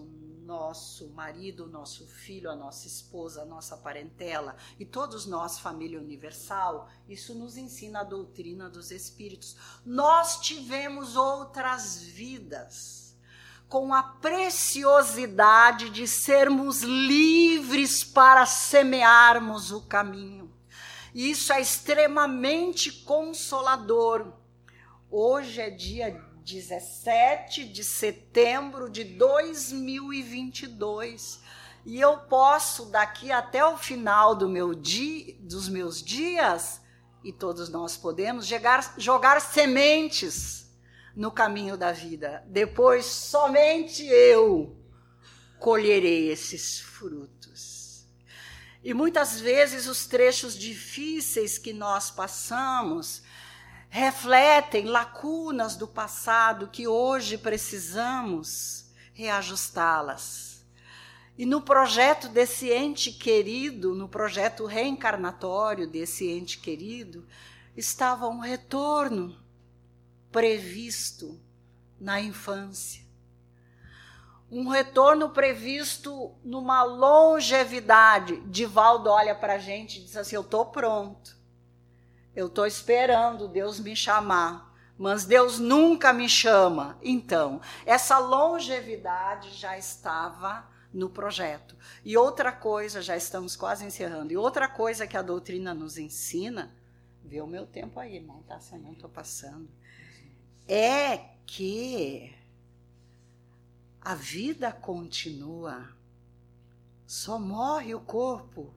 nosso 0.46 1.10
marido, 1.10 1.66
nosso 1.66 2.06
filho, 2.06 2.50
a 2.50 2.56
nossa 2.56 2.86
esposa, 2.88 3.42
a 3.42 3.46
nossa 3.46 3.76
parentela 3.76 4.56
e 4.80 4.86
todos 4.86 5.26
nós, 5.26 5.60
família 5.60 6.00
universal, 6.00 6.88
isso 7.10 7.34
nos 7.34 7.58
ensina 7.58 8.02
a 8.02 8.04
doutrina 8.04 8.70
dos 8.70 8.92
espíritos. 8.92 9.58
Nós 9.84 10.40
tivemos 10.42 11.16
outras 11.16 11.98
vidas 12.02 13.18
com 13.68 13.92
a 13.92 14.04
preciosidade 14.04 15.90
de 15.90 16.08
sermos 16.08 16.82
livres 16.84 18.04
para 18.04 18.46
semearmos 18.46 19.72
o 19.72 19.82
caminho. 19.82 20.54
Isso 21.14 21.52
é 21.52 21.60
extremamente 21.60 22.92
consolador. 23.04 24.34
Hoje 25.10 25.62
é 25.62 25.70
dia 25.70 26.24
17 26.46 27.66
de 27.66 27.84
setembro 27.84 28.88
de 28.88 29.04
2022. 29.04 31.42
E 31.84 32.00
eu 32.00 32.20
posso, 32.20 32.86
daqui 32.86 33.32
até 33.32 33.66
o 33.66 33.76
final 33.78 34.36
do 34.36 34.48
meu 34.48 34.76
dia, 34.76 35.36
dos 35.40 35.68
meus 35.68 36.04
dias, 36.04 36.80
e 37.24 37.34
todos 37.34 37.68
nós 37.70 37.98
podemos, 37.98 38.46
jogar, 38.46 38.94
jogar 38.96 39.42
sementes 39.42 40.72
no 41.16 41.32
caminho 41.32 41.76
da 41.76 41.92
vida. 41.92 42.44
Depois, 42.48 43.08
somente 43.08 44.06
eu 44.06 44.78
colherei 45.60 46.30
esses 46.30 46.80
frutos. 46.80 48.06
E 48.84 48.94
muitas 48.94 49.40
vezes 49.40 49.88
os 49.88 50.06
trechos 50.06 50.56
difíceis 50.56 51.58
que 51.58 51.74
nós 51.74 52.12
passamos, 52.12 53.24
refletem 53.96 54.88
lacunas 54.88 55.78
do 55.78 55.88
passado 55.88 56.68
que 56.68 56.86
hoje 56.86 57.38
precisamos 57.38 58.92
reajustá-las. 59.14 60.66
E 61.38 61.46
no 61.46 61.62
projeto 61.62 62.28
desse 62.28 62.70
ente 62.74 63.14
querido, 63.14 63.96
no 63.96 64.10
projeto 64.10 64.66
reencarnatório 64.66 65.88
desse 65.88 66.30
ente 66.30 66.60
querido, 66.60 67.26
estava 67.78 68.28
um 68.28 68.40
retorno 68.40 69.42
previsto 70.30 71.40
na 71.98 72.20
infância. 72.20 73.06
um 74.52 74.68
retorno 74.68 75.30
previsto 75.30 76.36
numa 76.44 76.84
longevidade. 76.84 78.42
Divaldo 78.48 79.10
olha 79.10 79.34
para 79.34 79.54
a 79.54 79.58
gente 79.58 80.00
e 80.00 80.04
diz 80.04 80.18
assim: 80.18 80.36
Eu 80.36 80.42
estou 80.42 80.66
pronto. 80.66 81.35
Eu 82.36 82.48
estou 82.48 82.66
esperando 82.66 83.48
Deus 83.48 83.80
me 83.80 83.96
chamar. 83.96 84.74
Mas 84.98 85.26
Deus 85.26 85.60
nunca 85.60 86.14
me 86.14 86.30
chama. 86.30 86.98
Então, 87.02 87.60
essa 87.86 88.18
longevidade 88.18 89.52
já 89.52 89.78
estava 89.78 90.68
no 90.94 91.10
projeto. 91.10 91.76
E 92.04 92.16
outra 92.16 92.52
coisa, 92.52 93.02
já 93.02 93.18
estamos 93.18 93.56
quase 93.58 93.86
encerrando, 93.86 94.32
e 94.32 94.38
outra 94.38 94.70
coisa 94.70 95.06
que 95.06 95.18
a 95.18 95.22
doutrina 95.22 95.74
nos 95.74 95.98
ensina, 95.98 96.74
vê 97.22 97.42
o 97.42 97.48
meu 97.48 97.68
tempo 97.68 98.00
aí, 98.00 98.16
irmão, 98.16 98.42
tá? 98.44 98.60
Se 98.62 98.74
eu 98.74 98.80
não 98.80 98.94
estou 98.94 99.10
passando, 99.10 99.70
é 100.66 101.18
que 101.46 102.34
a 104.00 104.16
vida 104.16 104.72
continua. 104.72 105.90
Só 107.06 107.38
morre 107.38 107.94
o 107.94 108.00
corpo. 108.00 108.74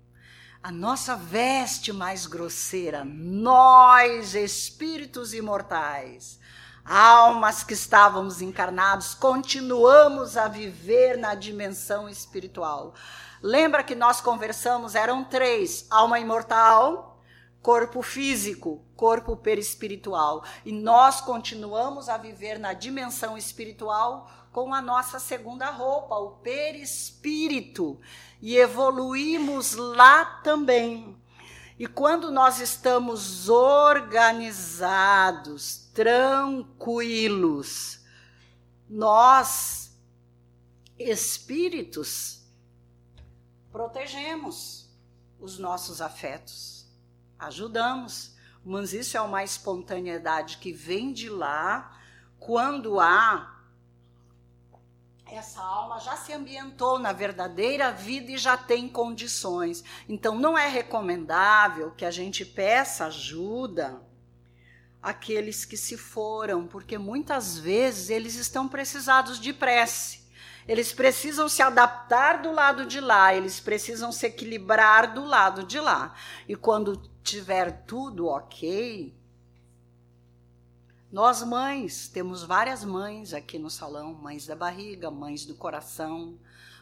A 0.68 0.70
nossa 0.70 1.16
veste 1.16 1.94
mais 1.94 2.26
grosseira, 2.26 3.02
nós, 3.02 4.35
espíritos 4.35 5.33
imortais, 5.33 6.38
almas 6.85 7.64
que 7.64 7.72
estávamos 7.72 8.42
encarnados, 8.42 9.14
continuamos 9.14 10.37
a 10.37 10.46
viver 10.46 11.16
na 11.16 11.35
dimensão 11.35 12.07
espiritual. 12.07 12.92
Lembra 13.42 13.83
que 13.83 13.94
nós 13.94 14.20
conversamos, 14.20 14.94
eram 14.94 15.24
três: 15.24 15.87
alma 15.88 16.20
imortal, 16.20 17.18
corpo 17.62 18.02
físico, 18.02 18.85
corpo 18.94 19.38
perispiritual. 19.38 20.44
E 20.66 20.70
nós 20.70 21.18
continuamos 21.18 22.11
a 22.11 22.18
viver 22.18 22.59
na 22.59 22.74
dimensão 22.74 23.38
espiritual 23.38 24.31
com 24.52 24.74
a 24.74 24.83
nossa 24.83 25.18
segunda 25.18 25.70
roupa, 25.70 26.16
o 26.16 26.33
perispírito, 26.33 28.00
e 28.40 28.57
evoluímos 28.57 29.74
lá 29.74 30.24
também. 30.24 31.16
E 31.79 31.87
quando 31.87 32.31
nós 32.31 32.61
estamos 32.61 33.48
organizados, 33.48 34.57
tranquilos, 35.94 37.20
nós, 38.88 39.96
espíritos, 40.98 42.42
protegemos 43.70 44.88
os 45.38 45.59
nossos 45.59 46.01
afetos, 46.01 46.87
ajudamos, 47.38 48.35
mas 48.64 48.92
isso 48.92 49.16
é 49.16 49.20
uma 49.20 49.44
espontaneidade 49.44 50.59
que 50.59 50.72
vem 50.72 51.12
de 51.12 51.29
lá 51.31 51.96
quando 52.40 52.98
há 52.98 53.57
essa 55.30 55.60
alma 55.60 56.00
já 56.00 56.16
se 56.16 56.32
ambientou 56.32 56.98
na 56.98 57.12
verdadeira 57.12 57.92
vida 57.92 58.32
e 58.32 58.38
já 58.38 58.56
tem 58.56 58.88
condições. 58.88 59.84
Então, 60.08 60.38
não 60.38 60.56
é 60.56 60.68
recomendável 60.68 61.90
que 61.90 62.04
a 62.04 62.10
gente 62.10 62.44
peça 62.44 63.06
ajuda 63.06 64.00
àqueles 65.02 65.64
que 65.64 65.76
se 65.76 65.96
foram, 65.96 66.66
porque 66.66 66.98
muitas 66.98 67.58
vezes 67.58 68.10
eles 68.10 68.34
estão 68.34 68.66
precisados 68.66 69.38
de 69.38 69.52
prece. 69.52 70.26
Eles 70.66 70.92
precisam 70.92 71.48
se 71.48 71.62
adaptar 71.62 72.42
do 72.42 72.52
lado 72.52 72.84
de 72.84 73.00
lá, 73.00 73.34
eles 73.34 73.58
precisam 73.58 74.12
se 74.12 74.26
equilibrar 74.26 75.14
do 75.14 75.24
lado 75.24 75.64
de 75.64 75.80
lá. 75.80 76.14
E 76.46 76.54
quando 76.54 76.96
tiver 77.22 77.84
tudo 77.86 78.26
ok, 78.26 79.17
nós 81.10 81.42
mães, 81.42 82.06
temos 82.06 82.42
várias 82.42 82.84
mães 82.84 83.32
aqui 83.32 83.58
no 83.58 83.70
salão, 83.70 84.12
mães 84.12 84.46
da 84.46 84.54
barriga, 84.54 85.10
mães 85.10 85.46
do 85.46 85.54
coração, 85.54 86.38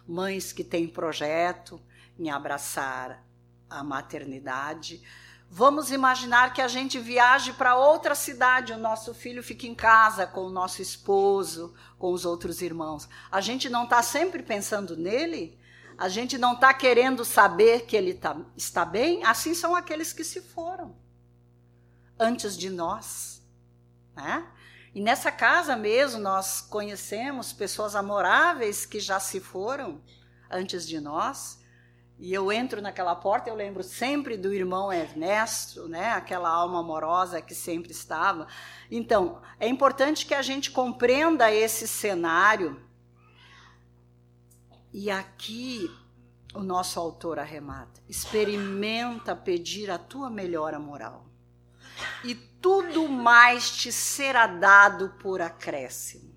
mães 0.07 0.53
que 0.53 0.65
têm 0.65 0.89
projeto 0.89 1.81
em 2.19 2.29
abraçar 2.29 3.25
a 3.71 3.85
maternidade. 3.85 5.01
Vamos 5.49 5.93
imaginar 5.93 6.53
que 6.53 6.61
a 6.61 6.67
gente 6.67 6.99
viaje 6.99 7.53
para 7.53 7.77
outra 7.77 8.17
cidade, 8.17 8.73
o 8.73 8.79
nosso 8.79 9.15
filho 9.15 9.45
fica 9.45 9.65
em 9.65 9.77
casa 9.77 10.27
com 10.27 10.41
o 10.41 10.51
nosso 10.51 10.83
esposo, 10.83 11.73
com 11.97 12.13
os 12.13 12.25
outros 12.25 12.61
irmãos. 12.61 13.09
A 13.31 13.41
gente 13.41 13.69
não 13.69 13.85
está 13.85 14.03
sempre 14.03 14.43
pensando 14.43 14.97
nele? 14.97 15.57
A 15.97 16.09
gente 16.09 16.37
não 16.37 16.55
está 16.55 16.75
querendo 16.75 17.25
saber 17.25 17.87
que 17.87 17.97
ele 17.97 18.13
tá, 18.13 18.37
está 18.57 18.85
bem? 18.85 19.25
Assim 19.25 19.55
são 19.55 19.75
aqueles 19.77 20.13
que 20.13 20.25
se 20.25 20.41
foram 20.41 20.97
antes 22.19 22.57
de 22.57 22.69
nós. 22.69 23.36
Né? 24.17 24.47
E 24.95 25.01
nessa 25.01 25.31
casa 25.31 25.77
mesmo 25.77 26.21
nós 26.21 26.63
conhecemos 26.63 27.53
pessoas 27.53 27.95
amoráveis 27.95 28.87
que 28.87 28.99
já 28.99 29.21
se 29.21 29.39
foram 29.41 30.01
antes 30.51 30.89
de 30.89 30.99
nós. 30.99 31.63
E 32.19 32.33
eu 32.33 32.51
entro 32.51 32.81
naquela 32.81 33.15
porta, 33.15 33.51
eu 33.51 33.55
lembro 33.55 33.83
sempre 33.83 34.39
do 34.39 34.55
irmão 34.55 34.91
Ernesto, 34.91 35.87
né? 35.87 36.13
Aquela 36.13 36.49
alma 36.49 36.81
amorosa 36.81 37.43
que 37.43 37.55
sempre 37.55 37.93
estava. 37.93 38.49
Então, 38.91 39.43
é 39.61 39.69
importante 39.69 40.25
que 40.25 40.33
a 40.33 40.41
gente 40.41 40.71
compreenda 40.71 41.53
esse 41.53 41.87
cenário. 41.87 42.81
E 44.95 45.11
aqui 45.11 45.91
o 46.55 46.63
nosso 46.63 46.99
autor 46.99 47.39
arremata: 47.39 48.01
experimenta 48.09 49.37
pedir 49.37 49.91
a 49.91 49.99
tua 49.99 50.31
melhora 50.31 50.79
moral. 50.79 51.27
E 52.25 52.35
tudo 52.35 53.09
mais 53.09 53.71
te 53.71 53.93
será 53.93 54.47
dado 54.47 55.15
por 55.21 55.41
acréscimo. 55.41 56.35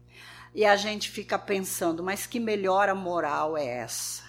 E 0.53 0.63
a 0.65 0.75
gente 0.75 1.09
fica 1.09 1.39
pensando, 1.39 2.03
mas 2.03 2.27
que 2.27 2.39
melhora 2.39 2.95
moral 2.95 3.57
é 3.57 3.65
essa? 3.65 4.23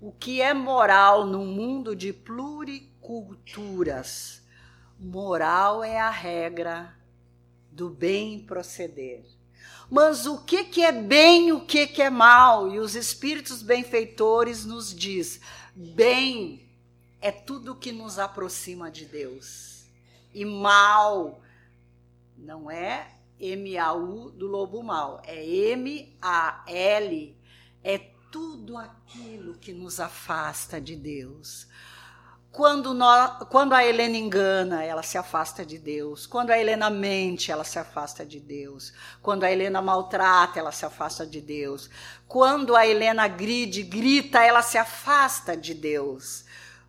O 0.00 0.12
que 0.12 0.40
é 0.40 0.54
moral 0.54 1.26
no 1.26 1.44
mundo 1.44 1.96
de 1.96 2.12
pluriculturas? 2.12 4.42
Moral 4.98 5.84
é 5.84 6.00
a 6.00 6.10
regra 6.10 6.94
do 7.70 7.90
bem 7.90 8.40
proceder. 8.40 9.24
Mas 9.90 10.26
o 10.26 10.44
que, 10.44 10.64
que 10.64 10.82
é 10.82 10.92
bem 10.92 11.48
e 11.48 11.52
o 11.52 11.64
que, 11.64 11.86
que 11.86 12.02
é 12.02 12.10
mal? 12.10 12.70
E 12.72 12.78
os 12.78 12.94
espíritos 12.94 13.62
benfeitores 13.62 14.64
nos 14.64 14.94
diz: 14.94 15.40
bem 15.74 16.68
é 17.20 17.32
tudo 17.32 17.74
que 17.74 17.92
nos 17.92 18.18
aproxima 18.18 18.90
de 18.90 19.04
Deus 19.06 19.73
e 20.34 20.44
mal 20.44 21.40
não 22.36 22.70
é 22.70 23.14
M-A-U 23.38 24.30
do 24.30 24.46
lobo 24.46 24.82
mal, 24.82 25.20
é 25.24 25.44
M-A-L. 25.44 27.36
É 27.82 27.98
tudo 28.30 28.76
aquilo 28.76 29.54
que 29.54 29.72
nos 29.72 30.00
afasta 30.00 30.80
de 30.80 30.96
Deus. 30.96 31.68
Quando, 32.50 32.94
nós, 32.94 33.44
quando 33.50 33.72
a 33.72 33.84
Helena 33.84 34.16
engana, 34.16 34.84
ela 34.84 35.02
se 35.02 35.18
afasta 35.18 35.66
de 35.66 35.76
Deus. 35.76 36.24
Quando 36.24 36.50
a 36.50 36.58
Helena 36.58 36.88
mente, 36.88 37.50
ela 37.50 37.64
se 37.64 37.80
afasta 37.80 38.24
de 38.24 38.38
Deus. 38.38 38.92
Quando 39.20 39.42
a 39.42 39.50
Helena 39.50 39.82
maltrata, 39.82 40.60
ela 40.60 40.70
se 40.70 40.86
afasta 40.86 41.26
de 41.26 41.40
Deus. 41.40 41.90
Quando 42.28 42.76
a 42.76 42.86
Helena 42.86 43.26
gride, 43.26 43.82
grita, 43.82 44.40
ela 44.40 44.62
se 44.62 44.78
afasta 44.78 45.56
de 45.56 45.74
Deus. 45.74 46.44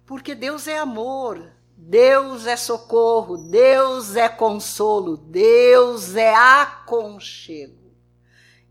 Porque 0.05 0.35
Deus 0.35 0.67
é 0.67 0.77
amor. 0.77 1.51
Deus 1.77 2.45
é 2.45 2.55
socorro, 2.55 3.37
Deus 3.37 4.15
é 4.15 4.29
consolo, 4.29 5.17
Deus 5.17 6.15
é 6.15 6.33
aconchego. 6.33 7.93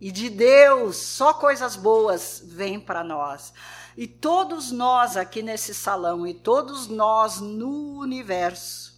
E 0.01 0.11
de 0.11 0.29
Deus 0.29 0.97
só 0.97 1.33
coisas 1.35 1.77
boas 1.77 2.43
vêm 2.45 2.81
para 2.81 3.05
nós. 3.05 3.53
E 3.97 4.07
todos 4.07 4.73
nós 4.73 5.17
aqui 5.17 5.43
nesse 5.43 5.75
salão, 5.75 6.27
e 6.27 6.35
todos 6.35 6.89
nós 6.89 7.41
no 7.41 7.99
universo, 7.99 8.95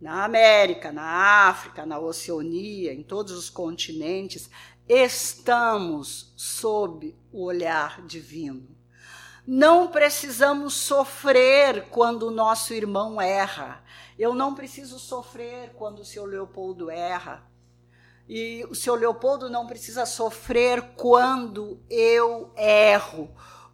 na 0.00 0.24
América, 0.24 0.92
na 0.92 1.48
África, 1.48 1.84
na 1.84 1.98
Oceania, 1.98 2.92
em 2.92 3.02
todos 3.02 3.32
os 3.32 3.50
continentes, 3.50 4.48
estamos 4.88 6.32
sob 6.36 7.14
o 7.32 7.44
olhar 7.44 8.02
divino. 8.06 8.75
Não 9.46 9.88
precisamos 9.88 10.74
sofrer 10.74 11.86
quando 11.90 12.24
o 12.24 12.30
nosso 12.32 12.74
irmão 12.74 13.20
erra. 13.20 13.82
Eu 14.18 14.34
não 14.34 14.54
preciso 14.54 14.98
sofrer 14.98 15.72
quando 15.74 16.00
o 16.00 16.04
seu 16.04 16.24
Leopoldo 16.24 16.90
erra. 16.90 17.46
E 18.28 18.66
o 18.68 18.74
seu 18.74 18.96
Leopoldo 18.96 19.48
não 19.48 19.66
precisa 19.66 20.04
sofrer 20.04 20.82
quando 20.96 21.80
eu 21.88 22.52
erro, 22.56 23.30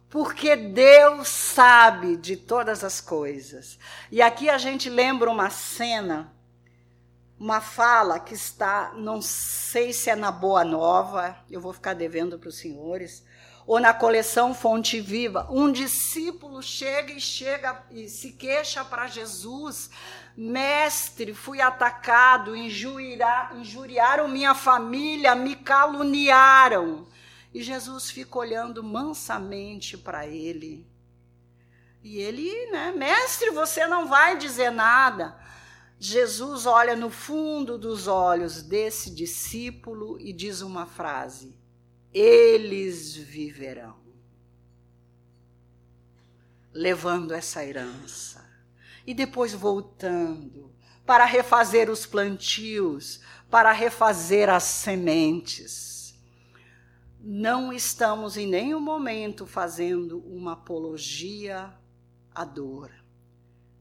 porque 0.09 0.55
Deus 0.55 1.27
sabe 1.27 2.17
de 2.17 2.37
todas 2.37 2.83
as 2.83 3.01
coisas. 3.01 3.79
E 4.11 4.21
aqui 4.21 4.51
a 4.51 4.59
gente 4.59 4.91
lembra 4.91 5.27
uma 5.27 5.49
cena, 5.49 6.31
uma 7.39 7.59
fala 7.59 8.19
que 8.19 8.35
está, 8.35 8.93
não 8.95 9.23
sei 9.23 9.91
se 9.91 10.11
é 10.11 10.15
na 10.15 10.31
Boa 10.31 10.63
Nova, 10.63 11.35
eu 11.49 11.59
vou 11.59 11.73
ficar 11.73 11.95
devendo 11.95 12.37
para 12.37 12.49
os 12.49 12.59
senhores, 12.59 13.25
ou 13.65 13.79
na 13.79 13.93
coleção 13.93 14.53
Fonte 14.53 14.99
Viva, 14.99 15.47
um 15.49 15.71
discípulo 15.71 16.61
chega 16.61 17.13
e 17.13 17.19
chega 17.19 17.83
e 17.91 18.09
se 18.09 18.33
queixa 18.33 18.83
para 18.83 19.07
Jesus: 19.07 19.89
Mestre, 20.35 21.33
fui 21.33 21.61
atacado, 21.61 22.55
injuriar, 22.55 23.55
injuriaram 23.55 24.27
minha 24.27 24.53
família, 24.53 25.35
me 25.35 25.55
caluniaram. 25.55 27.07
E 27.53 27.61
Jesus 27.61 28.09
fica 28.09 28.39
olhando 28.39 28.83
mansamente 28.83 29.97
para 29.97 30.25
ele. 30.25 30.87
E 32.03 32.17
ele, 32.17 32.51
né, 32.71 32.91
mestre, 32.91 33.51
você 33.51 33.87
não 33.87 34.07
vai 34.07 34.37
dizer 34.37 34.71
nada. 34.71 35.39
Jesus 35.97 36.65
olha 36.65 36.97
no 36.97 37.09
fundo 37.09 37.77
dos 37.77 38.07
olhos 38.07 38.61
desse 38.61 39.09
discípulo 39.09 40.19
e 40.19 40.33
diz 40.33 40.59
uma 40.59 40.85
frase: 40.85 41.55
Eles 42.13 43.15
viverão. 43.15 43.97
Levando 46.71 47.33
essa 47.33 47.65
herança. 47.65 48.43
E 49.05 49.13
depois 49.13 49.53
voltando 49.53 50.73
para 51.05 51.25
refazer 51.25 51.89
os 51.89 52.05
plantios, 52.05 53.19
para 53.49 53.71
refazer 53.71 54.49
as 54.49 54.63
sementes. 54.63 56.17
Não 57.19 57.73
estamos 57.73 58.37
em 58.37 58.47
nenhum 58.47 58.79
momento 58.79 59.45
fazendo 59.45 60.19
uma 60.19 60.53
apologia 60.53 61.73
à 62.33 62.45
dor 62.45 62.91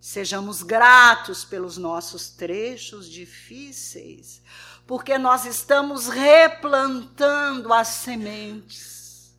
Sejamos 0.02 0.64
gratos 0.64 1.44
pelos 1.44 1.76
nossos 1.76 2.28
trechos 2.28 3.08
difíceis, 3.08 4.42
porque 4.86 5.16
nós 5.18 5.46
estamos 5.46 6.08
replantando 6.08 7.72
as 7.72 7.88
sementes 7.88 9.36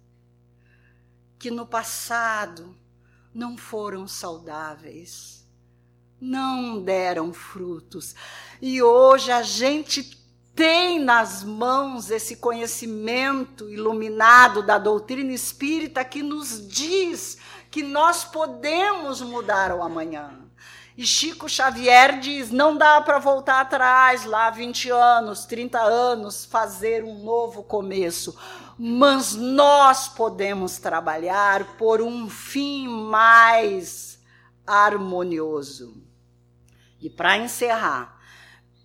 que 1.37 1.51
no 1.51 1.65
passado 1.65 2.75
não 3.33 3.57
foram 3.57 4.07
saudáveis, 4.07 5.45
não 6.19 6.81
deram 6.81 7.33
frutos. 7.33 8.15
E 8.61 8.81
hoje 8.81 9.31
a 9.31 9.41
gente 9.41 10.23
tem 10.55 10.99
nas 10.99 11.43
mãos 11.43 12.11
esse 12.11 12.37
conhecimento 12.37 13.69
iluminado 13.69 14.61
da 14.61 14.77
doutrina 14.77 15.33
espírita 15.33 16.05
que 16.05 16.21
nos 16.21 16.65
diz 16.67 17.37
que 17.71 17.81
nós 17.81 18.23
podemos 18.23 19.19
mudar 19.21 19.75
o 19.75 19.81
amanhã. 19.81 20.42
E 20.95 21.05
Chico 21.05 21.49
Xavier 21.49 22.19
diz: 22.19 22.51
não 22.51 22.77
dá 22.77 23.01
para 23.01 23.17
voltar 23.17 23.61
atrás, 23.61 24.25
lá 24.25 24.49
20 24.49 24.91
anos, 24.91 25.45
30 25.45 25.79
anos, 25.79 26.45
fazer 26.45 27.03
um 27.03 27.23
novo 27.23 27.63
começo. 27.63 28.37
Mas 28.77 29.33
nós 29.33 30.07
podemos 30.07 30.77
trabalhar 30.77 31.77
por 31.77 32.01
um 32.01 32.29
fim 32.29 32.87
mais 32.87 34.19
harmonioso. 34.65 36.01
E 36.99 37.09
para 37.09 37.37
encerrar, 37.37 38.19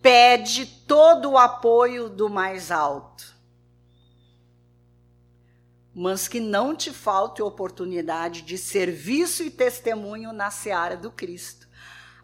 pede 0.01 0.67
todo 0.67 1.33
o 1.33 1.39
apoio 1.39 2.09
do 2.09 2.29
mais 2.29 2.71
alto. 2.71 3.37
Mas 5.95 6.29
que 6.29 6.41
não 6.41 6.75
te 6.75 6.93
falte 6.93 7.43
oportunidade 7.43 8.43
de 8.43 8.57
serviço 8.57 9.43
e 9.43 9.51
testemunho 9.51 10.33
na 10.33 10.51
seara 10.51 10.97
do 10.97 11.11
Cristo 11.11 11.68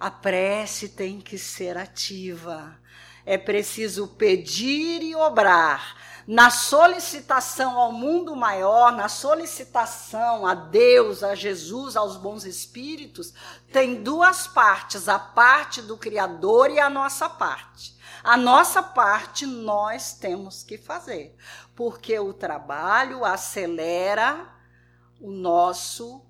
a 0.04 0.10
prece 0.10 0.90
tem 0.90 1.18
que 1.18 1.38
ser 1.38 1.78
ativa. 1.78 2.78
É 3.24 3.38
preciso 3.38 4.06
pedir 4.06 5.02
e 5.02 5.16
obrar. 5.16 5.96
Na 6.26 6.50
solicitação 6.50 7.78
ao 7.78 7.90
mundo 7.90 8.36
maior, 8.36 8.92
na 8.92 9.08
solicitação 9.08 10.46
a 10.46 10.54
Deus, 10.54 11.22
a 11.22 11.34
Jesus, 11.34 11.96
aos 11.96 12.18
bons 12.18 12.44
espíritos, 12.44 13.32
tem 13.72 14.02
duas 14.02 14.46
partes: 14.46 15.08
a 15.08 15.18
parte 15.18 15.80
do 15.80 15.96
Criador 15.96 16.70
e 16.70 16.78
a 16.78 16.90
nossa 16.90 17.26
parte. 17.26 17.96
A 18.22 18.36
nossa 18.36 18.82
parte 18.82 19.46
nós 19.46 20.12
temos 20.12 20.62
que 20.62 20.76
fazer, 20.76 21.34
porque 21.74 22.18
o 22.18 22.34
trabalho 22.34 23.24
acelera 23.24 24.54
o 25.18 25.30
nosso 25.30 26.22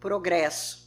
progresso. 0.00 0.81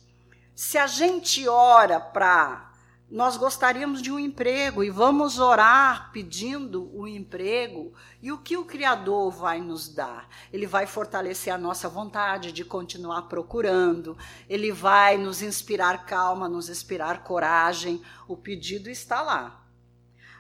Se 0.55 0.77
a 0.77 0.87
gente 0.87 1.49
ora 1.49 1.99
para 1.99 2.71
nós 3.11 3.35
gostaríamos 3.35 4.01
de 4.01 4.09
um 4.09 4.17
emprego 4.17 4.81
e 4.83 4.89
vamos 4.89 5.37
orar 5.37 6.09
pedindo 6.13 6.89
o 6.93 7.01
um 7.01 7.07
emprego, 7.07 7.93
e 8.21 8.31
o 8.31 8.37
que 8.37 8.55
o 8.55 8.63
Criador 8.63 9.31
vai 9.31 9.59
nos 9.59 9.89
dar? 9.89 10.27
Ele 10.51 10.65
vai 10.65 10.87
fortalecer 10.87 11.53
a 11.53 11.57
nossa 11.57 11.89
vontade 11.89 12.53
de 12.53 12.63
continuar 12.63 13.23
procurando, 13.23 14.17
ele 14.49 14.71
vai 14.71 15.17
nos 15.17 15.41
inspirar 15.41 16.05
calma, 16.05 16.47
nos 16.47 16.69
inspirar 16.69 17.23
coragem. 17.23 18.01
O 18.25 18.37
pedido 18.37 18.89
está 18.89 19.21
lá. 19.21 19.61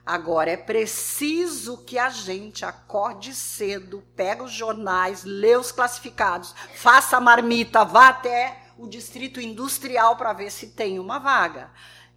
Agora 0.05 0.49
é 0.49 0.57
preciso 0.57 1.83
que 1.83 1.99
a 1.99 2.09
gente 2.09 2.63
acorde 2.63 3.33
cedo, 3.33 4.01
pega 4.15 4.43
os 4.43 4.51
jornais, 4.51 5.23
lê 5.23 5.57
os 5.57 5.71
classificados, 5.71 6.55
faça 6.75 7.17
a 7.17 7.21
marmita, 7.21 7.83
vá 7.83 8.09
até 8.09 8.64
o 8.77 8.87
distrito 8.87 9.39
industrial 9.39 10.15
para 10.15 10.33
ver 10.33 10.51
se 10.51 10.67
tem 10.67 10.99
uma 10.99 11.19
vaga. 11.19 11.71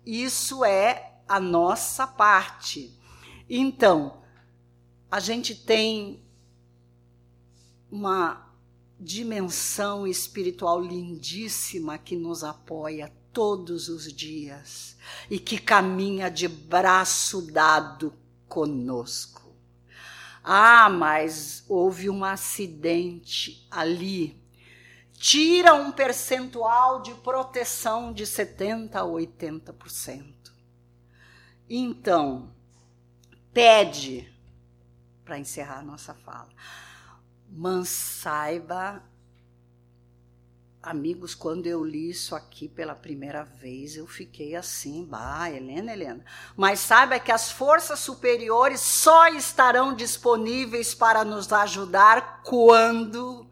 Isso 0.04 0.64
é 0.64 1.20
a 1.26 1.38
nossa 1.38 2.06
parte. 2.06 2.98
Então, 3.48 4.22
a 5.11 5.20
gente 5.20 5.54
tem 5.54 6.22
uma 7.90 8.46
dimensão 9.00 10.06
espiritual 10.06 10.80
lindíssima 10.80 11.98
que 11.98 12.16
nos 12.16 12.42
apoia 12.42 13.12
todos 13.32 13.88
os 13.88 14.12
dias 14.12 14.96
e 15.30 15.38
que 15.38 15.59
caminha 15.59 16.28
de 16.28 16.48
braço 16.48 17.42
dado 17.52 18.12
conosco. 18.48 19.54
Ah, 20.42 20.88
mas 20.88 21.64
houve 21.68 22.11
um 22.11 22.24
acidente 22.24 23.66
ali 23.70 24.47
tira 25.18 25.74
um 25.74 25.90
percentual 25.90 27.02
de 27.02 27.12
proteção 27.14 28.12
de 28.12 28.24
70% 28.24 28.94
a 28.94 29.02
80%. 29.02 30.34
Então, 31.68 32.54
pede, 33.52 34.32
para 35.24 35.38
encerrar 35.38 35.82
nossa 35.82 36.14
fala, 36.14 36.48
mas 37.50 37.88
saiba, 37.88 39.02
amigos, 40.80 41.34
quando 41.34 41.66
eu 41.66 41.84
li 41.84 42.10
isso 42.10 42.36
aqui 42.36 42.68
pela 42.68 42.94
primeira 42.94 43.42
vez, 43.42 43.96
eu 43.96 44.06
fiquei 44.06 44.54
assim, 44.54 45.04
bah, 45.04 45.50
Helena, 45.50 45.92
Helena. 45.92 46.24
Mas 46.56 46.78
saiba 46.78 47.18
que 47.18 47.32
as 47.32 47.50
forças 47.50 47.98
superiores 47.98 48.80
só 48.80 49.26
estarão 49.28 49.94
disponíveis 49.94 50.94
para 50.94 51.24
nos 51.24 51.52
ajudar 51.52 52.42
quando 52.44 53.47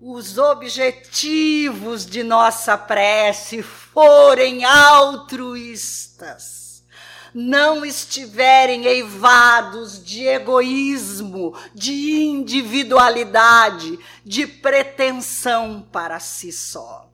os 0.00 0.38
objetivos 0.38 2.06
de 2.06 2.22
nossa 2.22 2.78
prece 2.78 3.62
forem 3.62 4.64
altruístas, 4.64 6.82
não 7.34 7.84
estiverem 7.84 8.86
eivados 8.86 10.02
de 10.02 10.26
egoísmo, 10.26 11.54
de 11.74 12.22
individualidade, 12.22 13.98
de 14.24 14.46
pretensão 14.46 15.86
para 15.92 16.18
si 16.18 16.50
só. 16.50 17.06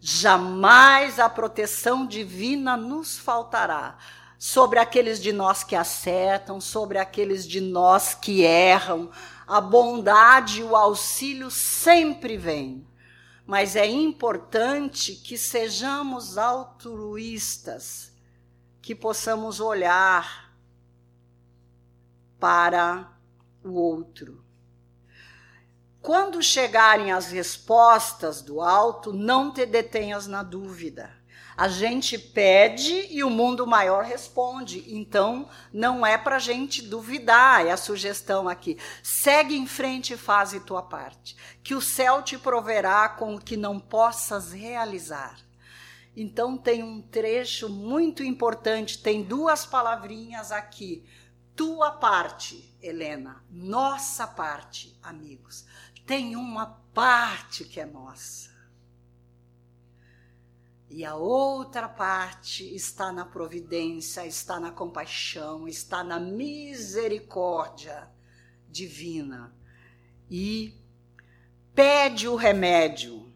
Jamais 0.00 1.18
a 1.18 1.28
proteção 1.28 2.06
divina 2.06 2.76
nos 2.76 3.18
faltará 3.18 3.98
sobre 4.38 4.78
aqueles 4.78 5.20
de 5.20 5.32
nós 5.32 5.62
que 5.62 5.76
acertam, 5.76 6.58
sobre 6.60 6.96
aqueles 6.96 7.46
de 7.46 7.60
nós 7.60 8.14
que 8.14 8.40
erram, 8.40 9.10
a 9.50 9.60
bondade 9.60 10.60
e 10.60 10.62
o 10.62 10.76
auxílio 10.76 11.50
sempre 11.50 12.36
vêm. 12.36 12.86
Mas 13.44 13.74
é 13.74 13.84
importante 13.84 15.16
que 15.16 15.36
sejamos 15.36 16.38
altruístas, 16.38 18.12
que 18.80 18.94
possamos 18.94 19.58
olhar 19.58 20.54
para 22.38 23.12
o 23.64 23.72
outro. 23.72 24.44
Quando 26.00 26.40
chegarem 26.40 27.10
as 27.10 27.32
respostas 27.32 28.40
do 28.40 28.60
alto, 28.60 29.12
não 29.12 29.52
te 29.52 29.66
detenhas 29.66 30.28
na 30.28 30.44
dúvida. 30.44 31.19
A 31.60 31.68
gente 31.68 32.16
pede 32.18 33.06
e 33.10 33.22
o 33.22 33.28
mundo 33.28 33.66
maior 33.66 34.02
responde. 34.02 34.82
Então, 34.88 35.46
não 35.70 36.06
é 36.06 36.16
para 36.16 36.36
a 36.36 36.38
gente 36.38 36.80
duvidar, 36.80 37.66
é 37.66 37.70
a 37.70 37.76
sugestão 37.76 38.48
aqui. 38.48 38.78
Segue 39.02 39.54
em 39.54 39.66
frente 39.66 40.14
e 40.14 40.16
faz 40.16 40.58
tua 40.64 40.80
parte, 40.80 41.36
que 41.62 41.74
o 41.74 41.80
céu 41.82 42.22
te 42.22 42.38
proverá 42.38 43.10
com 43.10 43.34
o 43.34 43.38
que 43.38 43.58
não 43.58 43.78
possas 43.78 44.52
realizar. 44.52 45.38
Então, 46.16 46.56
tem 46.56 46.82
um 46.82 47.02
trecho 47.02 47.68
muito 47.68 48.24
importante, 48.24 49.02
tem 49.02 49.22
duas 49.22 49.66
palavrinhas 49.66 50.52
aqui. 50.52 51.04
Tua 51.54 51.90
parte, 51.90 52.74
Helena, 52.80 53.44
nossa 53.50 54.26
parte, 54.26 54.98
amigos. 55.02 55.66
Tem 56.06 56.36
uma 56.36 56.80
parte 56.94 57.66
que 57.66 57.78
é 57.78 57.84
nossa. 57.84 58.49
E 60.90 61.04
a 61.04 61.14
outra 61.14 61.88
parte 61.88 62.74
está 62.74 63.12
na 63.12 63.24
providência, 63.24 64.26
está 64.26 64.58
na 64.58 64.72
compaixão, 64.72 65.68
está 65.68 66.02
na 66.02 66.18
misericórdia 66.18 68.10
divina. 68.68 69.54
E 70.28 70.74
pede 71.72 72.26
o 72.26 72.34
remédio. 72.34 73.32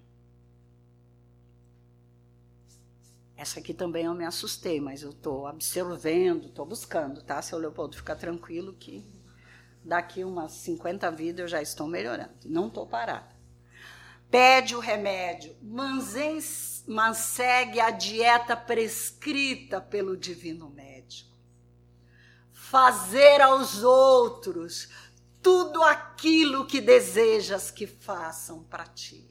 Essa 3.37 3.61
aqui 3.61 3.73
também 3.73 4.07
eu 4.07 4.15
me 4.15 4.25
assustei, 4.25 4.81
mas 4.81 5.03
eu 5.03 5.11
estou 5.11 5.47
absorvendo, 5.47 6.49
estou 6.49 6.67
buscando, 6.67 7.23
tá? 7.23 7.41
Seu 7.41 7.59
Leopoldo, 7.59 7.97
fica 7.97 8.17
tranquilo 8.17 8.75
que 8.75 9.07
daqui 9.85 10.25
umas 10.25 10.51
50 10.53 11.09
vidas 11.13 11.41
eu 11.41 11.49
já 11.49 11.63
estou 11.63 11.87
melhorando. 11.87 12.35
Não 12.47 12.67
estou 12.67 12.85
parada. 12.85 13.33
Pede 14.29 14.75
o 14.75 14.81
remédio, 14.81 15.57
mas 16.87 17.19
segue 17.19 17.81
a 17.81 17.91
dieta 17.91 18.57
prescrita 18.57 19.81
pelo 19.81 20.17
divino 20.17 20.69
médico. 20.69 21.35
Fazer 22.53 23.41
aos 23.41 23.83
outros 23.83 24.89
tudo 25.43 25.83
aquilo 25.83 26.67
que 26.67 26.81
desejas 26.81 27.71
que 27.71 27.87
façam 27.87 28.63
para 28.65 28.87
ti. 28.87 29.29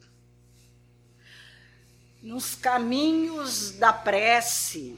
Nos 2.22 2.56
caminhos 2.56 3.72
da 3.72 3.92
prece, 3.92 4.98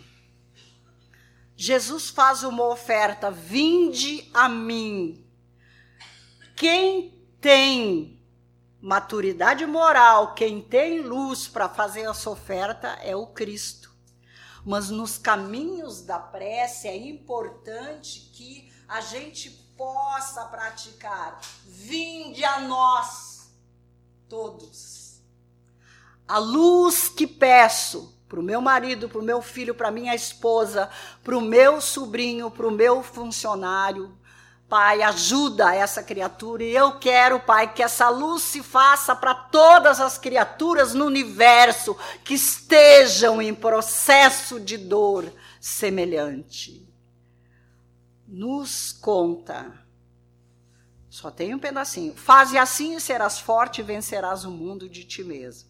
Jesus 1.56 2.10
faz 2.10 2.44
uma 2.44 2.66
oferta: 2.68 3.32
vinde 3.32 4.30
a 4.34 4.48
mim. 4.48 5.26
Quem 6.56 7.14
tem 7.42 8.20
maturidade 8.86 9.66
moral, 9.66 10.36
quem 10.36 10.62
tem 10.62 11.02
luz 11.02 11.48
para 11.48 11.68
fazer 11.68 12.02
essa 12.02 12.30
oferta 12.30 12.90
é 13.02 13.16
o 13.16 13.26
Cristo. 13.26 13.92
Mas 14.64 14.92
nos 14.92 15.18
caminhos 15.18 16.04
da 16.04 16.20
prece 16.20 16.88
é 16.88 16.96
importante 16.96 18.30
que 18.32 18.72
a 18.88 19.02
gente 19.02 19.50
possa 19.76 20.46
praticar. 20.46 21.42
Vinde 21.66 22.46
a 22.46 22.60
nós, 22.60 23.52
todos. 24.30 25.20
A 26.28 26.38
luz 26.38 27.10
que 27.10 27.26
peço 27.26 28.16
para 28.30 28.40
o 28.40 28.44
meu 28.44 28.62
marido, 28.62 29.10
para 29.10 29.20
o 29.20 29.24
meu 29.24 29.42
filho, 29.42 29.74
para 29.74 29.90
minha 29.90 30.14
esposa, 30.14 30.92
para 31.24 31.36
o 31.36 31.42
meu 31.42 31.82
sobrinho, 31.82 32.52
para 32.52 32.68
o 32.68 32.72
meu 32.72 33.02
funcionário. 33.02 34.16
Pai, 34.76 35.02
ajuda 35.04 35.74
essa 35.74 36.04
criatura 36.04 36.62
e 36.62 36.76
eu 36.76 37.00
quero, 37.00 37.40
Pai, 37.40 37.74
que 37.74 37.82
essa 37.82 38.10
luz 38.10 38.42
se 38.44 38.62
faça 38.62 39.16
para 39.16 39.34
todas 39.34 40.02
as 40.02 40.18
criaturas 40.18 40.94
no 40.94 41.06
universo 41.06 41.96
que 42.26 42.34
estejam 42.34 43.42
em 43.42 43.56
processo 43.56 44.60
de 44.60 44.78
dor 44.78 45.32
semelhante 45.62 46.86
nos 48.28 48.92
conta. 48.92 49.82
Só 51.10 51.32
tem 51.32 51.56
um 51.56 51.60
pedacinho. 51.60 52.14
Faze 52.14 52.58
assim 52.58 52.98
e 52.98 53.00
serás 53.00 53.40
forte 53.40 53.80
e 53.80 53.82
vencerás 53.82 54.44
o 54.44 54.52
mundo 54.52 54.90
de 54.90 55.06
ti 55.06 55.24
mesmo. 55.24 55.70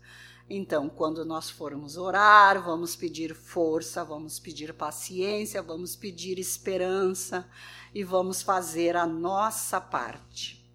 Então, 0.50 0.90
quando 0.90 1.24
nós 1.24 1.50
formos 1.50 1.96
orar, 1.96 2.60
vamos 2.64 2.96
pedir 2.96 3.36
força, 3.36 4.04
vamos 4.04 4.40
pedir 4.40 4.74
paciência, 4.74 5.62
vamos 5.62 5.96
pedir 5.96 6.40
esperança 6.40 7.48
e 7.96 8.04
vamos 8.04 8.42
fazer 8.42 8.98
a 8.98 9.08
nossa 9.08 9.80
parte. 9.80 10.70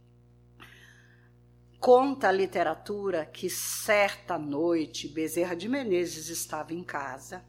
Conta 1.78 2.28
a 2.28 2.32
literatura 2.32 3.26
que 3.26 3.50
certa 3.50 4.38
noite 4.38 5.06
Bezerra 5.06 5.54
de 5.54 5.68
Menezes 5.68 6.30
estava 6.30 6.72
em 6.72 6.82
casa 6.82 7.44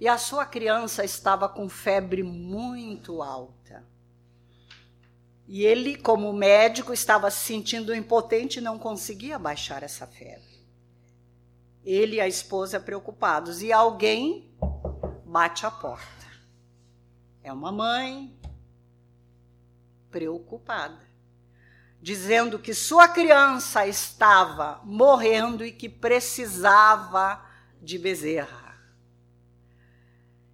e 0.00 0.08
a 0.08 0.18
sua 0.18 0.44
criança 0.44 1.04
estava 1.04 1.48
com 1.48 1.68
febre 1.68 2.24
muito 2.24 3.22
alta. 3.22 3.86
E 5.46 5.64
ele, 5.64 5.96
como 5.96 6.32
médico, 6.32 6.92
estava 6.92 7.30
se 7.30 7.46
sentindo 7.46 7.94
impotente 7.94 8.58
e 8.58 8.62
não 8.62 8.78
conseguia 8.78 9.38
baixar 9.38 9.84
essa 9.84 10.06
febre. 10.06 10.66
Ele 11.84 12.16
e 12.16 12.20
a 12.20 12.26
esposa 12.26 12.80
preocupados. 12.80 13.60
E 13.62 13.72
alguém 13.72 14.52
bate 15.24 15.66
a 15.66 15.70
porta. 15.70 16.26
É 17.42 17.52
uma 17.52 17.72
mãe 17.72 18.39
preocupada, 20.10 21.08
dizendo 22.00 22.58
que 22.58 22.74
sua 22.74 23.08
criança 23.08 23.86
estava 23.86 24.80
morrendo 24.84 25.64
e 25.64 25.72
que 25.72 25.88
precisava 25.88 27.44
de 27.80 27.98
Bezerra. 27.98 28.78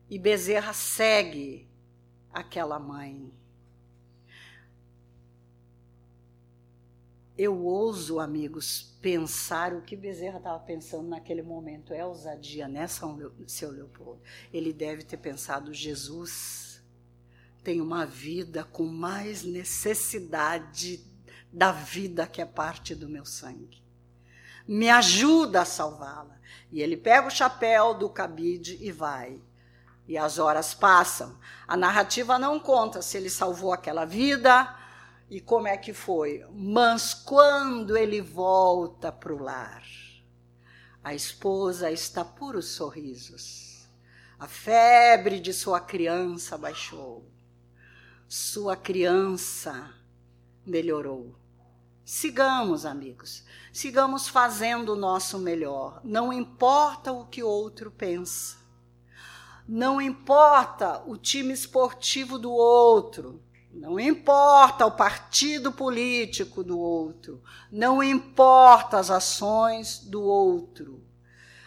E 0.09 0.19
Bezerra 0.19 0.73
segue 0.73 1.69
aquela 2.33 2.79
mãe. 2.79 3.33
Eu 7.37 7.65
ouso, 7.65 8.19
amigos, 8.19 8.97
pensar 9.03 9.75
o 9.75 9.83
que 9.83 9.95
Bezerra 9.95 10.39
estava 10.39 10.59
pensando 10.61 11.09
naquele 11.09 11.43
momento. 11.43 11.93
É 11.93 12.05
ousadia, 12.05 12.67
né, 12.67 12.87
São 12.87 13.19
seu 13.47 13.71
Leopoldo? 13.71 14.23
Ele 14.53 14.73
deve 14.73 15.03
ter 15.03 15.19
pensado: 15.19 15.75
Jesus 15.75 16.66
tem 17.67 17.81
uma 17.81 18.07
vida 18.07 18.63
com 18.63 18.87
mais 18.87 19.43
necessidade 19.43 21.05
da 21.53 21.73
vida 21.73 22.25
que 22.25 22.41
é 22.41 22.47
parte 22.47 22.95
do 22.95 23.09
meu 23.09 23.25
sangue. 23.25 23.83
Me 24.69 24.89
ajuda 24.89 25.63
a 25.63 25.65
salvá-la. 25.65 26.39
E 26.71 26.81
ele 26.81 26.97
pega 26.97 27.27
o 27.27 27.31
chapéu 27.31 27.93
do 27.93 28.09
cabide 28.09 28.79
e 28.81 28.93
vai. 28.93 29.43
E 30.07 30.17
as 30.17 30.39
horas 30.39 30.75
passam. 30.75 31.41
A 31.67 31.77
narrativa 31.77 32.39
não 32.39 32.61
conta 32.61 33.03
se 33.03 33.17
ele 33.17 33.29
salvou 33.29 33.73
aquela 33.73 34.05
vida 34.05 34.73
e 35.29 35.41
como 35.41 35.67
é 35.67 35.77
que 35.77 35.93
foi. 35.93 36.47
Mas 36.53 37.15
quando 37.15 37.97
ele 37.97 38.21
volta 38.21 39.11
para 39.11 39.35
o 39.35 39.43
lar, 39.43 39.83
a 41.03 41.17
esposa 41.17 41.91
está 41.91 42.25
puros 42.25 42.67
sorrisos. 42.67 43.89
A 44.39 44.47
febre 44.47 45.41
de 45.41 45.53
sua 45.53 45.81
criança 45.81 46.57
baixou. 46.57 47.35
Sua 48.29 48.75
criança 48.75 49.95
melhorou. 50.67 51.37
Sigamos, 52.05 52.85
amigos. 52.85 53.45
Sigamos 53.73 54.27
fazendo 54.27 54.95
o 54.95 54.97
nosso 54.97 55.39
melhor. 55.39 56.01
Não 56.03 56.33
importa 56.33 57.13
o 57.13 57.25
que 57.25 57.45
outro 57.45 57.89
pensa. 57.89 58.57
Não 59.69 60.01
importa 60.01 61.05
o 61.07 61.17
time 61.17 61.53
esportivo 61.53 62.37
do 62.37 62.51
outro, 62.51 63.41
não 63.73 63.99
importa 63.99 64.87
o 64.87 64.93
partido 64.93 65.71
político 65.71 66.65
do 66.65 66.79
outro, 66.79 67.41
não 67.71 68.03
importa 68.03 68.99
as 68.99 69.11
ações 69.11 70.01
do 70.01 70.23
outro. 70.23 71.01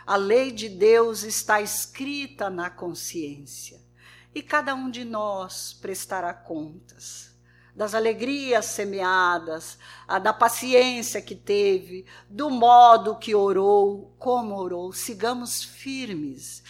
A 0.05 0.18
lei 0.18 0.51
de 0.51 0.68
Deus 0.68 1.24
está 1.24 1.62
escrita 1.62 2.49
na 2.49 2.70
consciência 2.70 3.89
e 4.34 4.41
cada 4.41 4.75
um 4.75 4.89
de 4.89 5.03
nós 5.03 5.73
prestará 5.73 6.34
contas 6.34 7.30
das 7.75 7.95
alegrias 7.95 8.65
semeadas, 8.65 9.77
da 10.21 10.34
paciência 10.34 11.21
que 11.21 11.34
teve, 11.34 12.05
do 12.30 12.49
modo 12.49 13.15
que 13.15 13.34
orou, 13.34 14.13
como 14.19 14.55
orou. 14.55 14.91
Sigamos 14.91 15.63
firmes 15.63 16.61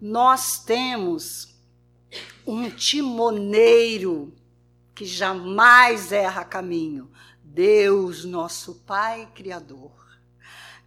nós 0.00 0.58
temos 0.58 1.54
um 2.46 2.68
timoneiro 2.68 4.32
que 4.94 5.04
jamais 5.04 6.12
erra 6.12 6.44
caminho. 6.44 7.10
Deus, 7.42 8.24
nosso 8.24 8.74
Pai 8.86 9.30
Criador. 9.34 9.92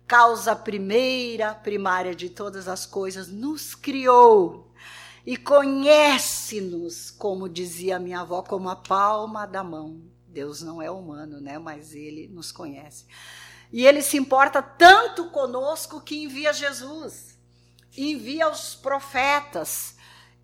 Causa 0.05 0.55
primeira, 0.55 1.53
primária 1.53 2.15
de 2.15 2.29
todas 2.29 2.67
as 2.67 2.85
coisas, 2.85 3.27
nos 3.27 3.73
criou 3.75 4.68
e 5.25 5.37
conhece-nos, 5.37 7.11
como 7.11 7.49
dizia 7.49 7.99
minha 7.99 8.21
avó, 8.21 8.41
como 8.41 8.69
a 8.69 8.75
palma 8.75 9.45
da 9.45 9.63
mão. 9.63 10.01
Deus 10.27 10.61
não 10.61 10.81
é 10.81 10.89
humano, 10.89 11.41
né? 11.41 11.57
Mas 11.57 11.93
ele 11.93 12.27
nos 12.27 12.51
conhece. 12.51 13.05
E 13.71 13.85
ele 13.85 14.01
se 14.01 14.17
importa 14.17 14.61
tanto 14.61 15.29
conosco 15.29 16.01
que 16.01 16.23
envia 16.23 16.53
Jesus 16.53 17.39
envia 17.97 18.49
os 18.49 18.75
profetas, 18.75 19.95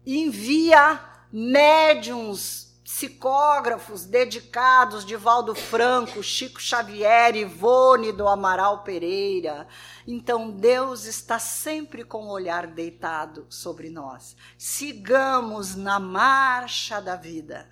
envia 0.05 0.99
médiums, 1.32 2.64
psicógrafos 2.96 4.06
dedicados 4.06 5.04
de 5.06 5.18
Valdo 5.18 5.54
Franco, 5.54 6.24
Chico 6.24 6.62
Xavier, 6.62 7.36
Ivone 7.36 8.14
do 8.14 8.26
Amaral 8.26 8.84
Pereira. 8.84 9.68
Então 10.08 10.50
Deus 10.50 11.04
está 11.04 11.38
sempre 11.38 12.06
com 12.06 12.24
o 12.24 12.32
olhar 12.32 12.68
deitado 12.68 13.46
sobre 13.50 13.89
nós. 13.89 14.38
Sigamos 14.58 15.76
na 15.76 16.00
marcha 16.00 17.02
da 17.02 17.18
vida. 17.18 17.70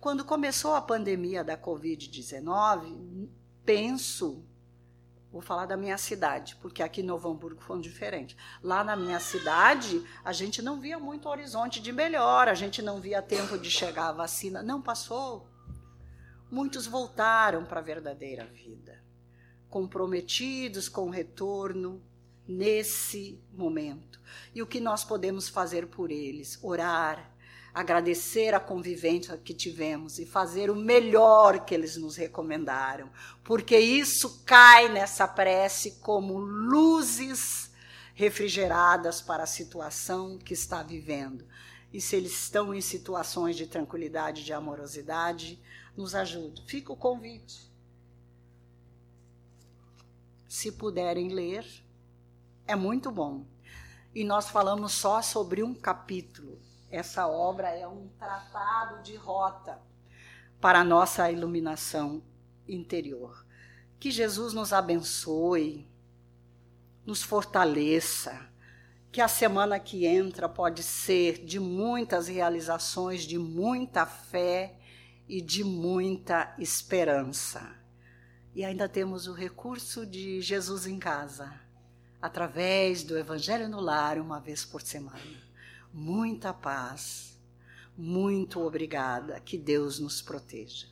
Quando 0.00 0.24
começou 0.24 0.74
a 0.74 0.80
pandemia 0.80 1.44
da 1.44 1.58
Covid-19, 1.58 3.28
penso 3.62 4.42
Vou 5.32 5.40
falar 5.40 5.66
da 5.66 5.76
minha 5.76 5.96
cidade, 5.96 6.56
porque 6.56 6.82
aqui 6.82 7.02
em 7.02 7.04
Novo 7.04 7.30
Hamburgo 7.30 7.60
foi 7.60 7.80
diferente. 7.80 8.36
Lá 8.62 8.82
na 8.82 8.96
minha 8.96 9.20
cidade, 9.20 10.04
a 10.24 10.32
gente 10.32 10.60
não 10.60 10.80
via 10.80 10.98
muito 10.98 11.28
horizonte 11.28 11.80
de 11.80 11.92
melhora, 11.92 12.50
a 12.50 12.54
gente 12.54 12.82
não 12.82 13.00
via 13.00 13.22
tempo 13.22 13.56
de 13.56 13.70
chegar 13.70 14.08
a 14.08 14.12
vacina. 14.12 14.60
Não 14.62 14.82
passou. 14.82 15.48
Muitos 16.50 16.86
voltaram 16.86 17.64
para 17.64 17.78
a 17.78 17.82
verdadeira 17.82 18.44
vida. 18.46 19.00
comprometidos 19.68 20.88
com 20.88 21.06
o 21.06 21.10
retorno 21.10 22.02
nesse 22.46 23.40
momento. 23.52 24.20
E 24.52 24.60
o 24.60 24.66
que 24.66 24.80
nós 24.80 25.04
podemos 25.04 25.48
fazer 25.48 25.86
por 25.86 26.10
eles? 26.10 26.58
Orar, 26.62 27.32
agradecer 27.72 28.54
a 28.54 28.60
convivência 28.60 29.36
que 29.36 29.54
tivemos 29.54 30.18
e 30.18 30.26
fazer 30.26 30.70
o 30.70 30.76
melhor 30.76 31.64
que 31.64 31.74
eles 31.74 31.96
nos 31.96 32.16
recomendaram, 32.16 33.10
porque 33.44 33.78
isso 33.78 34.42
cai 34.44 34.88
nessa 34.88 35.26
prece 35.26 35.92
como 36.00 36.38
luzes 36.38 37.70
refrigeradas 38.14 39.22
para 39.22 39.44
a 39.44 39.46
situação 39.46 40.36
que 40.38 40.52
está 40.52 40.82
vivendo. 40.82 41.46
E 41.92 42.00
se 42.00 42.16
eles 42.16 42.32
estão 42.32 42.74
em 42.74 42.80
situações 42.80 43.56
de 43.56 43.66
tranquilidade, 43.66 44.44
de 44.44 44.52
amorosidade, 44.52 45.60
nos 45.96 46.14
ajude. 46.14 46.62
Fica 46.66 46.92
o 46.92 46.96
convite. 46.96 47.68
Se 50.48 50.70
puderem 50.70 51.28
ler, 51.28 51.66
é 52.66 52.76
muito 52.76 53.10
bom. 53.10 53.44
E 54.14 54.24
nós 54.24 54.48
falamos 54.48 54.92
só 54.92 55.22
sobre 55.22 55.62
um 55.62 55.74
capítulo. 55.74 56.60
Essa 56.90 57.28
obra 57.28 57.68
é 57.68 57.86
um 57.86 58.08
tratado 58.18 59.02
de 59.02 59.14
rota 59.14 59.78
para 60.60 60.80
a 60.80 60.84
nossa 60.84 61.30
iluminação 61.30 62.20
interior. 62.66 63.46
Que 64.00 64.10
Jesus 64.10 64.52
nos 64.52 64.72
abençoe, 64.72 65.88
nos 67.06 67.22
fortaleça, 67.22 68.50
que 69.12 69.20
a 69.20 69.28
semana 69.28 69.78
que 69.78 70.04
entra 70.04 70.48
pode 70.48 70.82
ser 70.82 71.44
de 71.44 71.60
muitas 71.60 72.26
realizações, 72.26 73.22
de 73.22 73.38
muita 73.38 74.04
fé 74.04 74.76
e 75.28 75.40
de 75.40 75.62
muita 75.62 76.54
esperança. 76.58 77.76
E 78.52 78.64
ainda 78.64 78.88
temos 78.88 79.28
o 79.28 79.32
recurso 79.32 80.04
de 80.04 80.40
Jesus 80.40 80.86
em 80.86 80.98
casa, 80.98 81.52
através 82.20 83.04
do 83.04 83.16
Evangelho 83.16 83.68
no 83.68 83.80
Lar, 83.80 84.18
uma 84.18 84.40
vez 84.40 84.64
por 84.64 84.82
semana. 84.82 85.49
Muita 85.92 86.52
paz, 86.52 87.36
muito 87.96 88.60
obrigada, 88.60 89.40
que 89.40 89.58
Deus 89.58 89.98
nos 89.98 90.22
proteja. 90.22 90.86